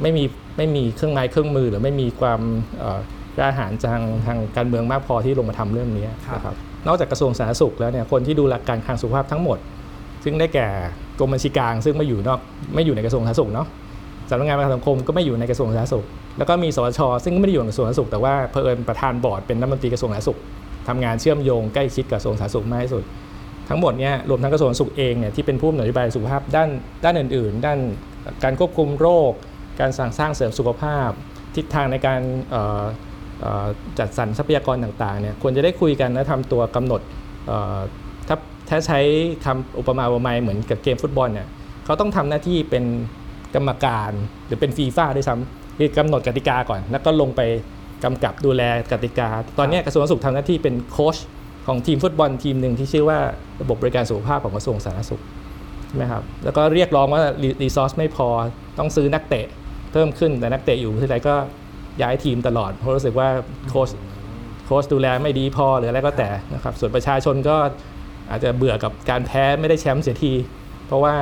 [0.02, 0.24] ไม่มี
[0.56, 2.40] ไม่มีเครื่องไม้เครื่องมือหรือไม่มีความ
[2.78, 2.98] เอ่อ
[3.36, 9.58] กล้าหาญทางทางการเมืองมากพอที่ลงมาทำเรื่องนี้นะครับ นอกจากกระทรวงสาธารณสุขแล้วเนี่ยคนที่ดูแลการคลังสุขภาพทั้งหมด
[10.24, 10.68] ซึ่งได้แก่
[11.18, 12.40] กรมบัญชีกลาง ซึ่งไม่อยู่นอก
[12.74, 13.66] ไม่อยู่ในกระทรวงสาธารณสุขเนาะ
[14.30, 16.04] สำนักงานประกันสังคมก็ไม่อยู่ในกระทรวงสาธารณสุข
[16.38, 20.38] แล้วก็มีสวชซึ่งก็ไม่ได้อยู่ในกระทรวงสาธารณสุข แต่ว่าเผอิญประธานบอร์ดเป็นรัฐมนตรีกระทรวงสาธารณสุข
[20.88, 23.02] ทำงานเชื่อมโยงใกล้ชิดกับกระทรวงสาธารณสุขมากที่สุด
[23.68, 26.68] ทั้งหมดเนี่ยรวมทั้งกระทรวงสาธารณสุขเองเนี่ยที่เป็นผู้กำนดนโยบายสุขภาพด้าน
[27.04, 27.78] ด้านอื่น ๆ ด้าน
[28.44, 29.32] การควบคุมโรค
[29.80, 31.08] การสร้างสร้างเสริมสุขภาพ
[31.56, 32.20] ทิศทางในการ
[33.98, 37.00] จัดสรรทรัพยากรต่างๆเนี่ยควรจะได้คุยกันและทำตัวกำหนด
[37.46, 37.78] เอ่อ
[38.28, 38.36] ถ้า
[38.68, 39.00] ถ้าใช้
[39.44, 41.48] คำอุปมาอุปไมยเหมือนกับเกมฟุตบอลเนี่ย
[41.84, 42.84] เขาต้องทำหน้าที่เป็น
[43.54, 44.10] กรรมการ
[44.46, 47.40] หรือเป็นฟีฟ่าด้วยซ้ำคือกำหนดกติกาก่อน แล้วก็ลงไป
[48.04, 49.28] กำกับดูแลกติกา
[49.58, 51.16] ตอนเนี้ยกระทรวงสาธารณสุขทำหน้าที่เป็นโค้ช
[51.66, 53.18] ของทีมฟุตบอลทีมหนึ่งที่ชื่อว่า
[53.60, 55.22] ระบบบริการสุขภาพของกระทรวงสาธารณสุข
[55.86, 57.22] ใช่ไหมครับแล้วก็เรียกร้องว่า
[57.62, 58.28] รีซอสไม่พอ
[58.78, 59.46] ต้องซื้อนักเตะ
[59.92, 61.34] เพิ่มขึ้นแต่นักเตะอยู่ที่ไรก็
[62.02, 63.28] ย้ายทีมตลอด เพราะรู้สึกว่า
[63.68, 63.90] โค้ช
[64.66, 67.56] โค้ชดูแลไม่ดีพอหรืออะไรก็แต่นะครับส่วนประชาชนก็
[68.30, 70.32] อาจจะเบื่อกับการแพ้ไม่ได้แชมป์เสียที
[70.86, 71.14] เพราะว่า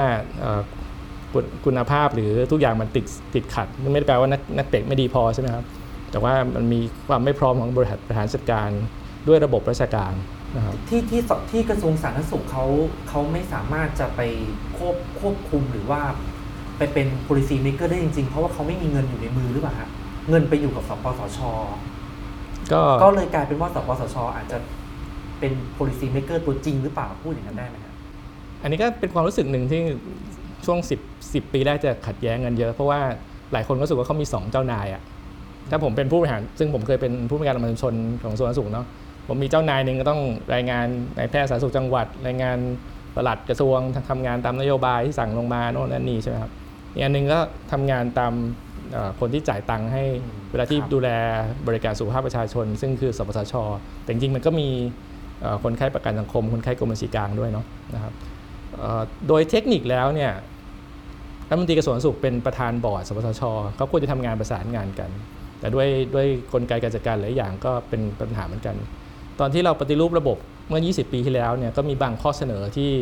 [1.65, 3.05] คุณภาพหรือทุกอย่างมันติด
[3.35, 5.65] ติดขัดไม่ได้แปลว่านักนักเตะไม่ดีพอใช่ไหมครับ
[6.11, 8.69] แต่ว่ามันมีความไม่พร้อมของบริหารบริหารจัดการ
[9.29, 10.13] ด้วยระบบราชการ
[10.57, 12.65] นะครับที่ที่ที่กระทรวงสาธารณสุขเขา
[13.09, 14.21] เขาไม่สามารถจะไป
[14.77, 16.01] ควบควบคุมหรือว่า
[16.79, 19.89] ไปเป็น policy maker ได้จริงๆ เพราะว่าเขาไม่มีเงินอยู่ในมือหรือเปล่าฮะ
[20.31, 21.39] เงินไปอยู่กับสปสช
[22.73, 24.59] ก็ก็เลยกลายเป็นว่าสปสช อาจจะ
[25.39, 27.95] เป็น policy maker ตัวจริงหรือเปล่าพูดอย่างนั้นได้ไหมครับ
[28.63, 29.83] อันนี้ก็เป็นความรู้สึกหนึ่งที่
[30.67, 33.01] ช่วง 10 10 ปีแรกจะขัดแย้งกันเยอะ เพราะว่า
[33.53, 35.03] หลายคนก็รู้สึกว่าเขามี 2 เจ้านายอะ
[35.71, 38.87] ถ้าผมเป็นผู้บริหาร ซึ่งผมเคยเป็นผู้บริการประชาชนของกระทรวงสาธารณสุขเนาะ
[39.29, 40.21] ผมมีเจ้านายหนึ่งก็ต้อง
[40.55, 40.87] รายงาน
[41.19, 42.59] นายแพทย์สาธารณสุขจังหวัด รายงาน
[43.15, 43.79] ปลัดกระทรวง
[44.11, 46.53] ทำงานตามนโยบายที่สั่งลงมาโน่นนั่นนี่ใช่ไหมครับ
[46.93, 47.41] อีกอันหนึ่งก็
[47.73, 48.33] ทำงานตาม
[48.70, 48.70] เอ่อ
[49.21, 50.05] คนที่จ่ายตังค์ให้
[50.51, 51.09] เวลาที่ครับดูแล
[51.67, 53.55] บริการสุขภาพประชาชน ซึ่งคือสปสช
[54.03, 54.69] แต่จริงๆมันก็มี
[55.41, 58.13] เอ่อคนไข้ประกันสังคม คนไข้กรมบัญชีกลางด้วยเนาะนะครับ
[58.79, 60.33] เอ่อโดยเทคนิคแล้วเนี่ย
[61.49, 63.43] รัฐมนตรีกระทรวงสาธารณสุขเป็นประธานบอร์ดสปสช
[63.77, 65.11] เขาควรจะทำงานประสานงานกัน
[65.61, 68.77] แต่ด้วยด้วยกลไกการจัดการหลายอย่างก็เป็นปัญหาเหมือนกัน
[69.41, 70.37] ตอนที่เราปฏิรูประบบ
[70.69, 72.93] เมื่อ 20 ปีที่แล้วเนี่ยก็มีบางข้อเสนอที่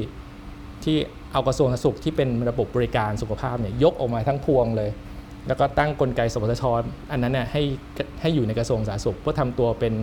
[0.84, 0.96] ที่
[1.32, 4.90] เอากระทรวงสาธารณสุขที่เป็นระบบบริการสุขภาพเนี่ยยกออกมาทั้งพวงเลย
[5.46, 6.64] แล้วก็ตั้งกลไกสปสช
[7.12, 7.62] อันนั้นเนี่ยให้
[8.20, 9.94] ให้อยู่ในกระทรวงสาธารณสุขเพื่อทำตัวเป็น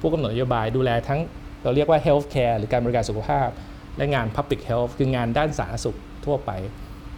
[0.00, 1.20] ผู้กำหนดนโยบายดูแลทั้ง
[1.62, 3.48] เราเรียกว่า health care หรือการบริการสุขภาพ
[3.96, 6.50] และงาน Public Health คืองานด้านสาธารณสุขทั่วไป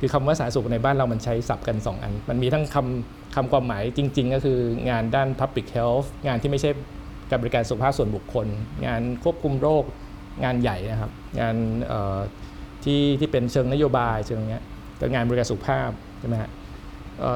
[0.00, 4.58] คือคำว่าสาธารณสุขในบ้านเรามันใช้ศัพท์กัน 2 อัน มันมีทั้งคำคำความหมายจริง ๆ ก็คือ
[4.90, 6.70] งานด้าน Public Health งานที่ไม่ใช่
[7.30, 8.46] การบริการสุขภาพส่วนบุคคล
[8.86, 9.84] งานควบคุมโรค
[10.44, 11.56] งานใหญ่นะครับ งาน
[12.84, 14.64] ที่ที่เป็นเชิงนโยบายเชิงเนี้ย
[15.00, 16.50] กับงานบริการสุขภาพใช่ไหมฮะ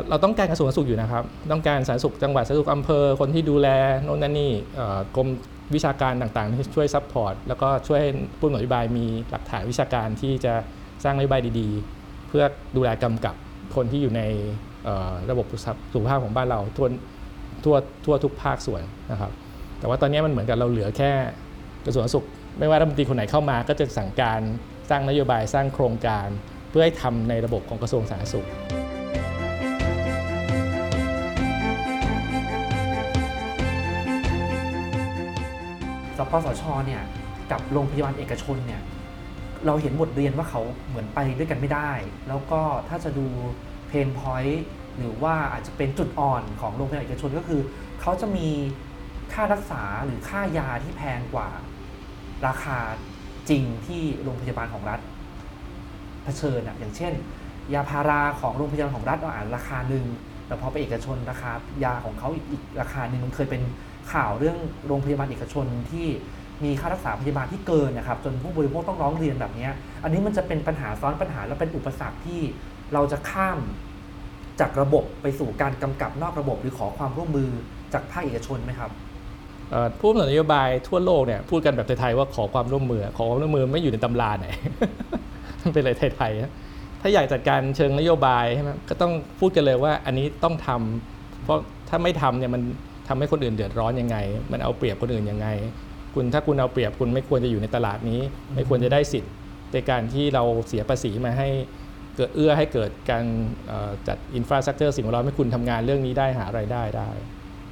[0.08, 3.68] เราต้องการกระทรวงสาธารณสุขอยู่นะครับ ต้องการสาธารณสุขจังหวัดสาธารณสุขอำเภอคนที่ดูแล
[4.04, 4.52] โน่นนั่นนี่
[5.16, 5.28] กรม
[5.74, 8.02] วิชาการต่างๆ ที่ช่วย support แล้วก็ช่วย
[8.38, 10.54] ผู้กำหนดนโยบายมีหลักฐานวิชาการที่จะ
[11.04, 12.44] สร้างนโยบายดีๆ เพื่อ
[12.76, 13.34] ดูแลกำกับ
[13.74, 14.22] คนที่อยู่ใน
[15.30, 15.46] ระบบ
[15.92, 16.88] สุขภาพของบ้านเราทั่ว
[17.64, 19.32] ทั่วทั่วทุกภาคส่วนนะครับ
[19.78, 21.12] แต่ว่าตอนนี้มันเหมือนกับเราเหลือแค่
[21.86, 22.26] กระทรวงสุข
[22.58, 24.40] ไม่ว่ารัฐมนตรีคนไหนเข้ามาก็จะสั่งการ
[24.90, 26.26] สร้างนโยบายสร้างโครงการ
[26.70, 28.46] เพื่อให้ทำในระบบของกระทรวงสาธารณสุข
[36.44, 37.02] สปสชเนี่ย
[37.50, 38.82] กับโรงพยาบาลเอกชนเนี่ย
[39.66, 41.90] เราเห็นบทเรียนว่าเขาเหมือนไปด้วยกันไม่ได้
[42.28, 43.26] แล้วก็ถ้าจะดู
[43.88, 44.64] เพนพอยต์
[44.98, 47.60] หรือว่าอาจจะเป็นจุดอ่อนของโรงพยาบาลเอกชนก็คือ
[48.00, 48.48] เขาจะมี
[49.32, 51.48] ค่ารักษาหรือค่ายาที่แพงกว่า
[52.46, 52.78] ราคา
[53.48, 55.00] จริงที่โรงพยาบาลของรัฐ
[56.24, 57.12] เผชิญอะอย่างเช่น
[57.74, 60.04] ยาพาราของโรงพยาบาลของรัฐเราอ่านราคาหนึ่ง
[60.46, 61.50] แต่พอไปเอกชนราคา
[61.84, 63.62] ยาของเขาอีกราคาหนึ่งมันเคยเป็น
[64.12, 66.06] ข่าวเรื่องโรงพยาบาลเอกชนที่
[66.64, 69.68] มีค่ารักษาพยาบาลที่เกินนะครับจนผู้บริโภคต้องร้องเรียนแบบนี้
[70.02, 72.40] อันนี้มันจะเป็นปัญหาซ้อนปัญหาและเป็นอุปสรรคที่
[72.92, 73.58] เราจะข้าม
[74.60, 77.48] จากระบบไปสู่การกำกับนอกระบบ หรือขอความร่วมมือ
[77.92, 78.90] จากภาคเอกชนไหมครับ
[79.98, 84.46] ผู้กำหนดนโยบายทั่วโลกเนี่ยพูดกันแบบไทยๆว่าขอความร่วมมือ ขอความร่วมมือไม่อยู่ในตำราไหน
[85.74, 86.52] เป็นอะไรไทยๆนะ
[87.00, 92.62] ถ้าอยากจัดการเชิงนโยบายใช่ไหมก็ต้องพูดกันเลยว่าอันนี้ต้องทำเพราะถ้าไม่ทำเนี่ยมัน
[93.08, 94.16] ทำให้คนอื่นเดือดร้อนยังไง
[94.52, 95.48] มันเอาเปรียบคนอื่นยังไง
[96.14, 98.20] คุณถ้าคุณเอาเปรียบคุณไม่ควรจะอยู่ในตลาดนี้
[98.54, 99.32] ไม่ควรจะได้สิทธิ์
[99.72, 101.48] ในการที่เราเสียภาษีมาให้
[102.16, 103.24] เกิดเอื้อให้เกิดการ
[103.66, 107.10] เอ่อจัดอินฟราสตรักเจอร์สิ่งแวดล้อมให้คุณทำงานเรื่องนี้ได้หารายได้ได้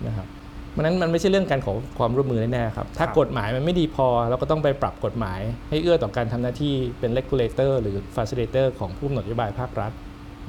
[0.07, 0.29] นะครับ
[0.70, 9.92] เพราะฉะนั้นมันไม่ใช่เรื่องการขอความร่วมมือแน่ๆครับ ถ้าครับกฎหมายมันไม่ดีพอเราก็ต้องไปปรับกฎหมาย ให้เอื้อต่อการทำหน้าที่เป็น regulator หรือ facilitator ของผู้กำหนดนโยบายภาครัฐ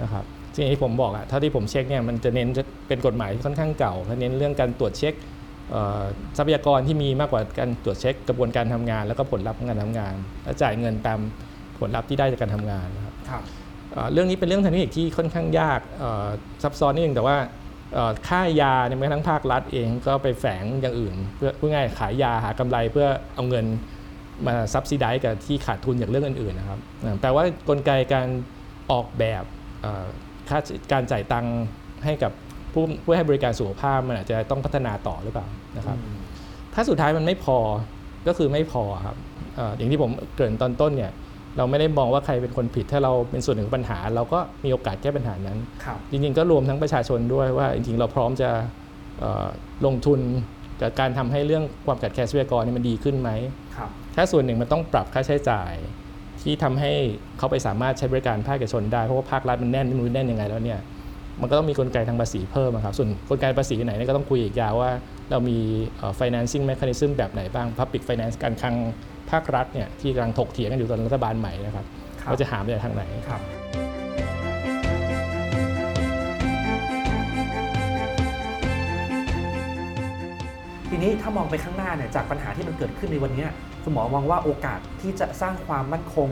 [0.02, 5.14] นะครับ ซึ่งอย่างที่ผมบอกอะเท่าที่ผมเช็คเนี่ยมันจะเน้นจะเป็นกฎหมายที่ค่อนข้างเก่าและเน้นเรื่องการตรวจเช็ค
[5.72, 6.04] เอ่อ
[6.38, 11.20] ทรัพยากรที่มีมากกว่าการตรวจเช็คกระบวนการทำงาน แล้วก็ผลลัพธ์ของการทำงาน และจ่ายเงินตาม
[11.80, 13.44] ผลลัพธ์ที่ได้จากการทำงานนะครับครับ
[13.92, 16.28] เอ่อเรื่องนี้เป็นเรื่องทางเทคนิคที่ค่อนข้างยากเอ่อ
[16.64, 17.38] ซับซ้อนนิดนึงแต่ว่า
[17.94, 23.66] เอ่อค่ายาเนี่ยแม้กระทั่งภาครัฐเองก็ไปแฝงอย่างอื่น เพื่อพูดง่ายๆขายยาหากำไรเพื่อเอาเงิน
[24.48, 28.28] มาซับซิได้กับที่ขาดทุนจากเรื่องอื่นๆนะครับอ่าแปลว่ากลไกการ
[28.92, 29.44] ออกแบบ
[29.82, 30.06] เอ่อ
[30.50, 30.60] ค่า
[30.92, 31.56] การจ่ายตังค์
[32.06, 32.32] ให้กับ
[32.74, 35.98] ผู้ผู้ให้บริการสุขภาพมันอาจจะต้องพัฒนาต่อหรือเปล่านะครับ
[36.74, 37.58] ถ้าสุดท้ายมันไม่พอ
[38.28, 39.16] ก็คือไม่พอครับ
[39.56, 41.12] เอ่ออย่างที่ผมเกริ่นตอนต้นเนี่ย
[41.58, 48.50] เราไม่ได้มองว่าใครเป็นคนผิด ถ้าเราเป็นส่วนหนึ่งของปัญหา เราก็มีโอกาสแก้ปัญหานั้นครับจริงๆ ก็รวมทั้งประชาชนด้วยว่า จริงๆ เราพร้อมจะ
[49.20, 49.48] เอ่อ
[49.86, 50.20] ลงทุน
[50.82, 53.30] กับการทำให้เรื่องความขัดแคลนทรัพยากรเนี่ยมันดีขึ้นไหม
[53.76, 55.74] ครับถ้าส่วนหนึ่งมันต้องปรับค่าใช้จ่าย
[56.46, 56.92] ที่ทำให้
[57.38, 60.80] เขาไปสามารถใช้บริการภาคเอกชนได้เพราะว่าภาครัฐมันแน่นไม่รู้แน่นยังไงแล้วเนี่ย
[61.42, 64.92] มันก็ต้องมีกลไกทางภาษีเพิ่มอะครับส่วนกลไกภาษีไหนเนี่ยก็ต้องคุยอีกยาวว่า
[65.32, 65.58] เรามี
[65.98, 68.76] เอ่อ financing mechanism แบบไหนบ้าง public finance การคลัง
[69.32, 71.86] ภาครัฐเนี่ยที่กำลังถกเถียงกันอยู่ตอนรัฐบาลใหม่นะครับ
[72.22, 73.42] ครับว่าจะหามาจากทางไหนครับ
[80.90, 83.46] ทีนี้ถ้ามองไปข้างหน้าเนี่ยจากปัญหาที่มันเกิดขึ้นในวันนี้
[83.84, 86.30] คุณหมอมองว่าโอกาสที่จะสร้างความมั่นคง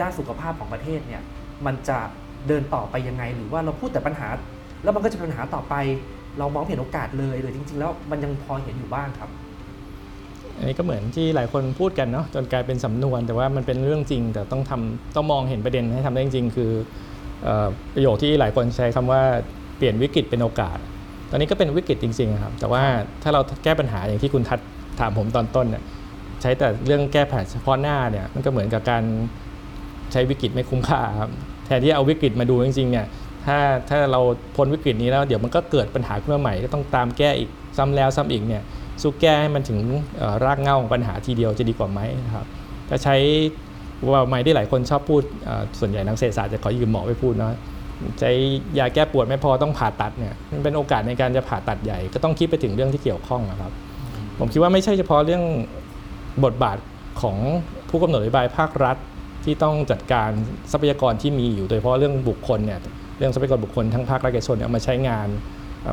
[0.00, 1.22] ด้านสุขภาพของประเทศเนี่ย
[1.66, 1.98] มันจะ
[2.48, 4.28] เดินต่อไปยังไง หรือว่าเราพูดแต่ปัญหา
[4.82, 5.74] แล้วมันก็จะเป็นปัญหาต่อไป
[6.38, 9.30] เรามองเห็นโอกาสเลยหรือจริง ๆ แล้วมันยังพอเห็นอยู่บ้างครับ
[10.58, 16.70] อันนี้ก็เหมือนที่หลายคนพูดกันเนาะจนกลายเป็นสำนวน แต่ว่ามันเป็นเรื่องจริง แต่ต้องทำต้องมองเห็นประเด็นให้ทำได้จริงๆคือ
[17.46, 17.48] อ
[17.94, 19.22] ประโยคที่หลายคนใช้คำว่า
[19.76, 20.78] เปลี่ยนวิกฤตเป็นโอกาส
[21.30, 22.82] ตอนนี้ก็เป็นวิกฤตจริงๆครับ แต่ว่า
[23.22, 24.60] ถ้าเราแก้ปัญหาอย่างที่คุณทัด
[25.00, 25.82] ถามผมตอนต้นเนี่ย
[26.42, 29.02] ใช้แต่เรื่องแก้ปัญหาเฉพาะหน้าเนี่ยมันก็เหมือนกับการ
[30.12, 31.30] ใช้วิกฤตไม่คุ้มค่าครับ
[31.66, 33.06] แทนที่เอาวิกฤตมาดูจริงๆเนี่ย
[33.46, 33.58] ถ้า
[33.88, 34.20] ถ้าเรา
[34.56, 38.62] พ้นวิกฤตนี้แล้วเดี๋ยวมันก็เกิดปัญหาขึ้นมาใหม่ก็ต้องตามแก้อีกซ้ำแล้วซ้ำอีกเนี่ย
[39.02, 39.78] สู้แก้ให้มันถึง
[40.44, 42.46] รากเหง้าของปัญหาทีเดียวจะดีกว่าไหมนะครับ
[42.88, 43.16] ถ้าใช้
[44.10, 45.22] ว่าไม่ได้หลายคนชอบพูด
[45.80, 47.50] ส่วนใหญ่นักเศรษฐศาสตร์จะขอยืมหมอไปพูดเนาะ
[48.20, 48.30] ใช้
[48.78, 53.72] ยาแก้ปวดไม่พอต้องผ่าตัดเนี่ยมันเป็นโอกาสในการจะผ่าตัดใหญ่ ก็ต้องคิดไปถึงเรื่องที่เกี่ยวข้องนะครับ
[54.38, 55.42] ผมคิดว่าไม่ใช่เฉพาะเรื่อง
[56.44, 56.78] บทบาท
[57.22, 57.36] ของ
[57.88, 58.96] ผู้กำหนดนโยบายภาครัฐ
[59.44, 60.30] ที่ต้องจัดการ
[60.72, 62.80] ทรัพยากรที่มีอยู่โดยเฉพาะเรื่องบุคคลเนี่ย
[63.18, 65.28] เรื่องทรัพยากรบุคคลทั้งภาครัฐเอกชนเนี่ยเอามาใช้งาน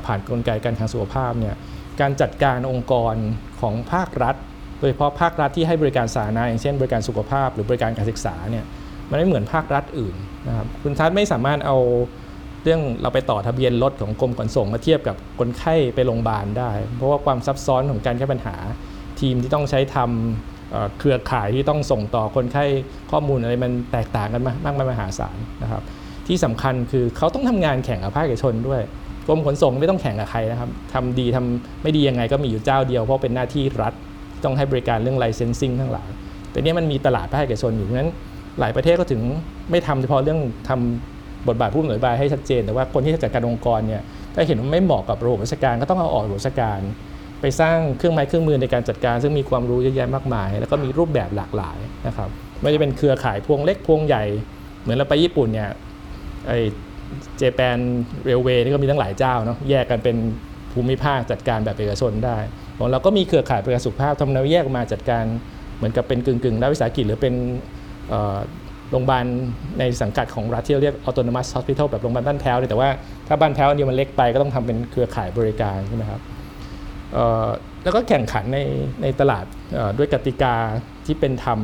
[0.06, 1.56] ผ่านกลไกการทางสุขภาพเนี่ย
[2.02, 3.16] การจัดการองค์กร
[3.62, 4.36] ของภาครัฐ
[4.80, 8.66] โดยเฉพาะภาครัฐที่ให้บริการสาธารณะอย่างเช่น บริการสุขภาพหรือบริการการศึกษาเนี่ย
[9.12, 10.15] มันไม่เหมือนภาครัฐอื่น
[10.47, 11.78] นะครับคุณทัศน์ไม่สามารถเอา
[12.63, 18.56] เรื่องเราไปต่อทะเบียนรถของกรมขนส่งมาเทียบกับคนไข้ไปโรงพยาบาลได้ เพราะว่าความซับซ้อนของการแก้ปัญหา
[19.21, 22.65] ทีมที่ต้องใช้ทำเอ่อเครือข่ายที่ต้องส่งต่อคนไข้
[23.12, 25.82] ข้อมูลอะไรมันแตกต่างกันมากมากมายมหาศาลนะครับ
[26.28, 28.82] ที่สำคัญคือเขาต้องทำงานแข่งกับภาคเอกชนด้วย
[29.28, 33.93] กรมขนส่งไม่ต้องแข่งกับใครนะครับทำดีทำไม่ดียังไงก็มีอยู่เจ้าเดียวเพราะเป็นหน้าที่รัฐ
[34.43, 36.10] ต้องให้บริการเรื่อง licensing ทั้งหลาย
[36.52, 38.12] แต่เนี้มันมีตลาดภาคเอกชนอยู่เพราะฉะนั้น
[38.60, 39.22] หลายประเทศก็ถึง
[39.72, 44.02] ไม่ทำเฉพาะเรื่องทำบทบาทผู้กำหนดนโยบายให้ชัดเจน แต่ว่าคนที่จะจัดการองค์กรเนี่ย
[44.36, 46.80] ถ้าเห็นว่าไม่เหมาะกับระบบราชการก็ต้องเอาออกระบบราชการ
[47.42, 52.30] ไปสร้างเครื่องไม้เครื่องมือในการจัดการ ซึ่งมีความรู้เยอะแยะมากมาย แล้วก็มีรูปแบบหลากหลายนะครับ
[52.62, 54.24] ไม่ว่าจะเป็นเครือข่ายพวงเล็กพวงใหญ่
[54.82, 55.70] เหมือนเราไปญี่ปุ่นเนี่ย
[56.48, 56.54] ไอ
[57.38, 57.78] เจแปน
[58.26, 60.16] เรลเวย์นี่ก็มีทั้งหลายเจ้าเนาะแยกกันเป็น
[60.74, 62.38] ภูมิภาคจัดการแบบเอกชนได้
[62.78, 65.24] ของเราก็มีเครือข่ายประกันสุขภาพทำแนวแยกมาจัดการ
[65.78, 67.34] เหมือนกับเป็นกึ่งกึ่งๆรัฐวิสาหกิจหรือเป็น
[68.92, 69.26] โรงพยาบาล
[69.80, 72.90] ในสังกัดของรัฐที่เราเรียก autonomous hospital แบบโรงพยาบาลบ้านแพ้วเนี่ยแต่ว่า
[73.28, 76.22] ถ้าบ้านแพ้วอันเดียวมันเล็กไปก็ต้องทำเป็นเครือข่ายบริการใช่ไหมครับ
[77.84, 78.60] แล้วก็แข่งขันใน
[79.02, 79.46] ในตลาด
[79.98, 80.56] ด้วยกติกา
[81.06, 81.60] ที่เป็นธรรม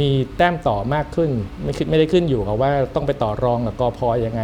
[0.00, 1.30] มีแต้มต่อมากขึ้น
[1.62, 4.42] ไม่ไม่ได้ขึ้นอยู่กับว่าต้องไปต่อรองกับกอพอยังไง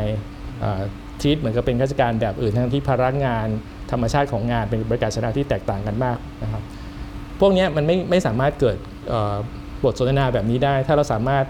[1.21, 3.49] ทีตเหมือนกับเป็นข้าราชการแบบอื่นทั้งที่ภาระงาน
[3.91, 6.63] ธรรมชาติของงานเป็นบริการชนะที่แตกต่างกันมากนะครับ
[7.41, 8.77] พวกนี้มันไม่ไม่สามารถเกิด
[9.87, 11.45] บทสนทนาแบบนี้ได้ ถ้าเราสามารถ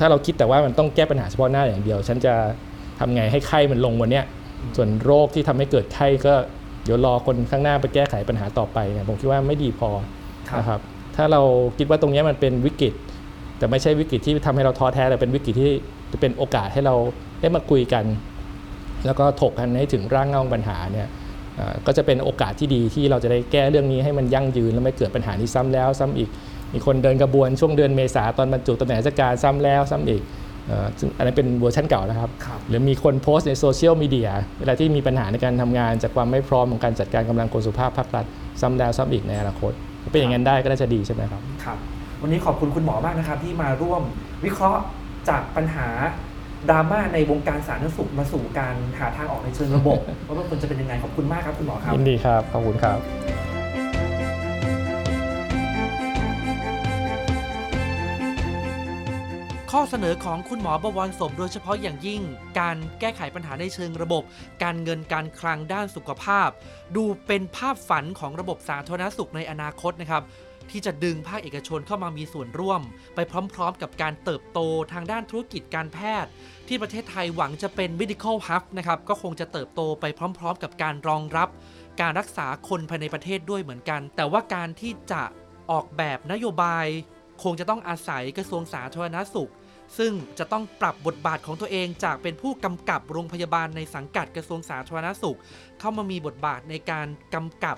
[0.00, 2.34] ถ้าเราคิดแต่ว่ามันต้องแก้ปัญหาเฉพาะหน้าอย่างเดียว ฉันจะ
[3.00, 4.24] ทำไงให้ไข้มันลงวันเนี้ย
[4.76, 6.34] ส่วนโรคที่ทำให้เกิดไข้ก็
[6.84, 9.90] เดี๋ยวรอคนข้างหน้าไปแก้ไขปัญหาต่อไปเนี่ยผมคิดว่าไม่ดีพอ
[10.50, 10.80] ครับนะครับ
[11.16, 11.40] ถ้าเรา
[11.78, 12.94] คิดว่าตรงเนี้ยมันเป็นวิกฤต
[13.58, 15.72] แต่ไม่ใช่วิกฤตที่ทำให้เราท้อแท้แต่เป็นวิกฤตที่
[16.12, 16.94] จะเป็นโอกาสให้เรา
[17.40, 18.04] ได้มาคุยกัน
[19.06, 21.08] แล้วก็ถกกันให้ถึงร่างเงาของปัญหาเนี่ย
[21.56, 26.28] เอ่อก็จะเป็นโอกาสที่ดีที่เราจะได้แก้เรื่องนี้ให้มันยั่งยืน และไม่เกิดปัญหานี้ซ้ำแล้วซ้ำอีก
[26.74, 30.22] มีคนเดินกระบวนช่วงเดือนเมษาตอนบรรจุตำแหน่งราชการซ้ำแล้วซ้ำอีก
[30.66, 38.24] เอ่อซึ่งอันนั้นเป็นเวอร์ชันเก่านะครับครับหรือมีคนโพสต์ในโซเชียลมีเดียเวลาที่มีปัญหาในการทำงาน จากความไม่พร้อมของการจัดการกำลังคนสุภาพภาครัฐ
[38.60, 41.78] ซ้ำแล้วซ้ำอีกในอนาคตถ้าเป็นอย่างนั้นได้ก็น่าจะดีใช่ไหมครับครับ
[42.22, 44.02] วันนี้ขอบคุณคุณหมอมากนะครับที่มาร่วม
[44.44, 44.80] วิเคราะห์
[45.28, 45.88] จากปัญหา
[46.70, 52.98] ดราม่าในวงการสาธารณสุขมาสู่การหาทางออกในเชิงระบบว่ามันควรจะเป็นยังไงขอบคุณมากครับคุณหมอครับยินดีครับขอบคุณครับ
[59.74, 62.22] ข้อเสนอของคุณหมอบวรสมโดยเฉพาะอย่างยิ่ง
[62.60, 64.22] การแก้ไขปัญหาในเชิงระบบ
[64.62, 66.48] การเงินการคลังด้านสุขภาพ
[66.96, 70.22] ดูเป็นภาพฝันของระบบสาธารณสุขในอนาคตนะครับ
[70.70, 72.80] ที่จะดึงภาคเอกชนเข้ามามีส่วนร่วม
[73.14, 73.18] ไป
[73.54, 74.58] พร้อมๆ กับการเติบโต
[74.92, 76.30] ทางด้านธุรกิจการแพทย์
[76.68, 80.04] ที่ประเทศไทยหวังจะเป็น medical hub นะครับก็คงจะเติบโตไป
[80.38, 81.48] พร้อม ๆ กับการรองรับ
[82.00, 85.22] การรักษาคนภายในประเทศด้วยเหมือนกัน แต่ว่าการที่จะ
[85.70, 86.86] ออกแบบนโยบาย
[87.42, 89.50] คงจะต้องอาศัยกระทรวงสาธารณสุข
[89.98, 95.38] ซึ่งจะต้องปรับบทบาทของตัวเองจากเป็นผู้กำกับโรงพยาบาลในสังกัดกระทรวงสาธารณสุข
[95.80, 97.76] เข้ามามีบทบาทในการกำกับ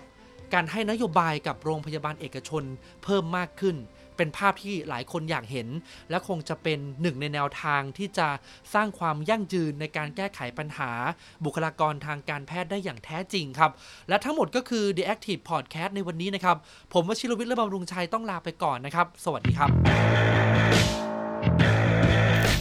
[0.55, 2.64] การให้นโยบายกับโรงพยาบาลเอกชน
[3.05, 3.77] เพิ่มมากขึ้น
[4.16, 5.68] เป็นภาพที่หลายคนอยากเห็น
[6.11, 8.29] และคงจะเป็นหนึ่งในแนวทางที่จะ
[8.75, 10.90] สร้างความยั่งยืนในการแก้ไขปัญหา
[11.44, 13.73] บุคลากรทางการแพทย์ได้อย่างแท้จริงครับ
[14.09, 16.57] และทั้งหมดก็คือ The Active Podcast ในวันนี้นะครับ
[16.92, 19.70] ผมวชิรวิทย์และบำรุงชัยต้องลาไปก่อนนะครับ สวัสดีครับ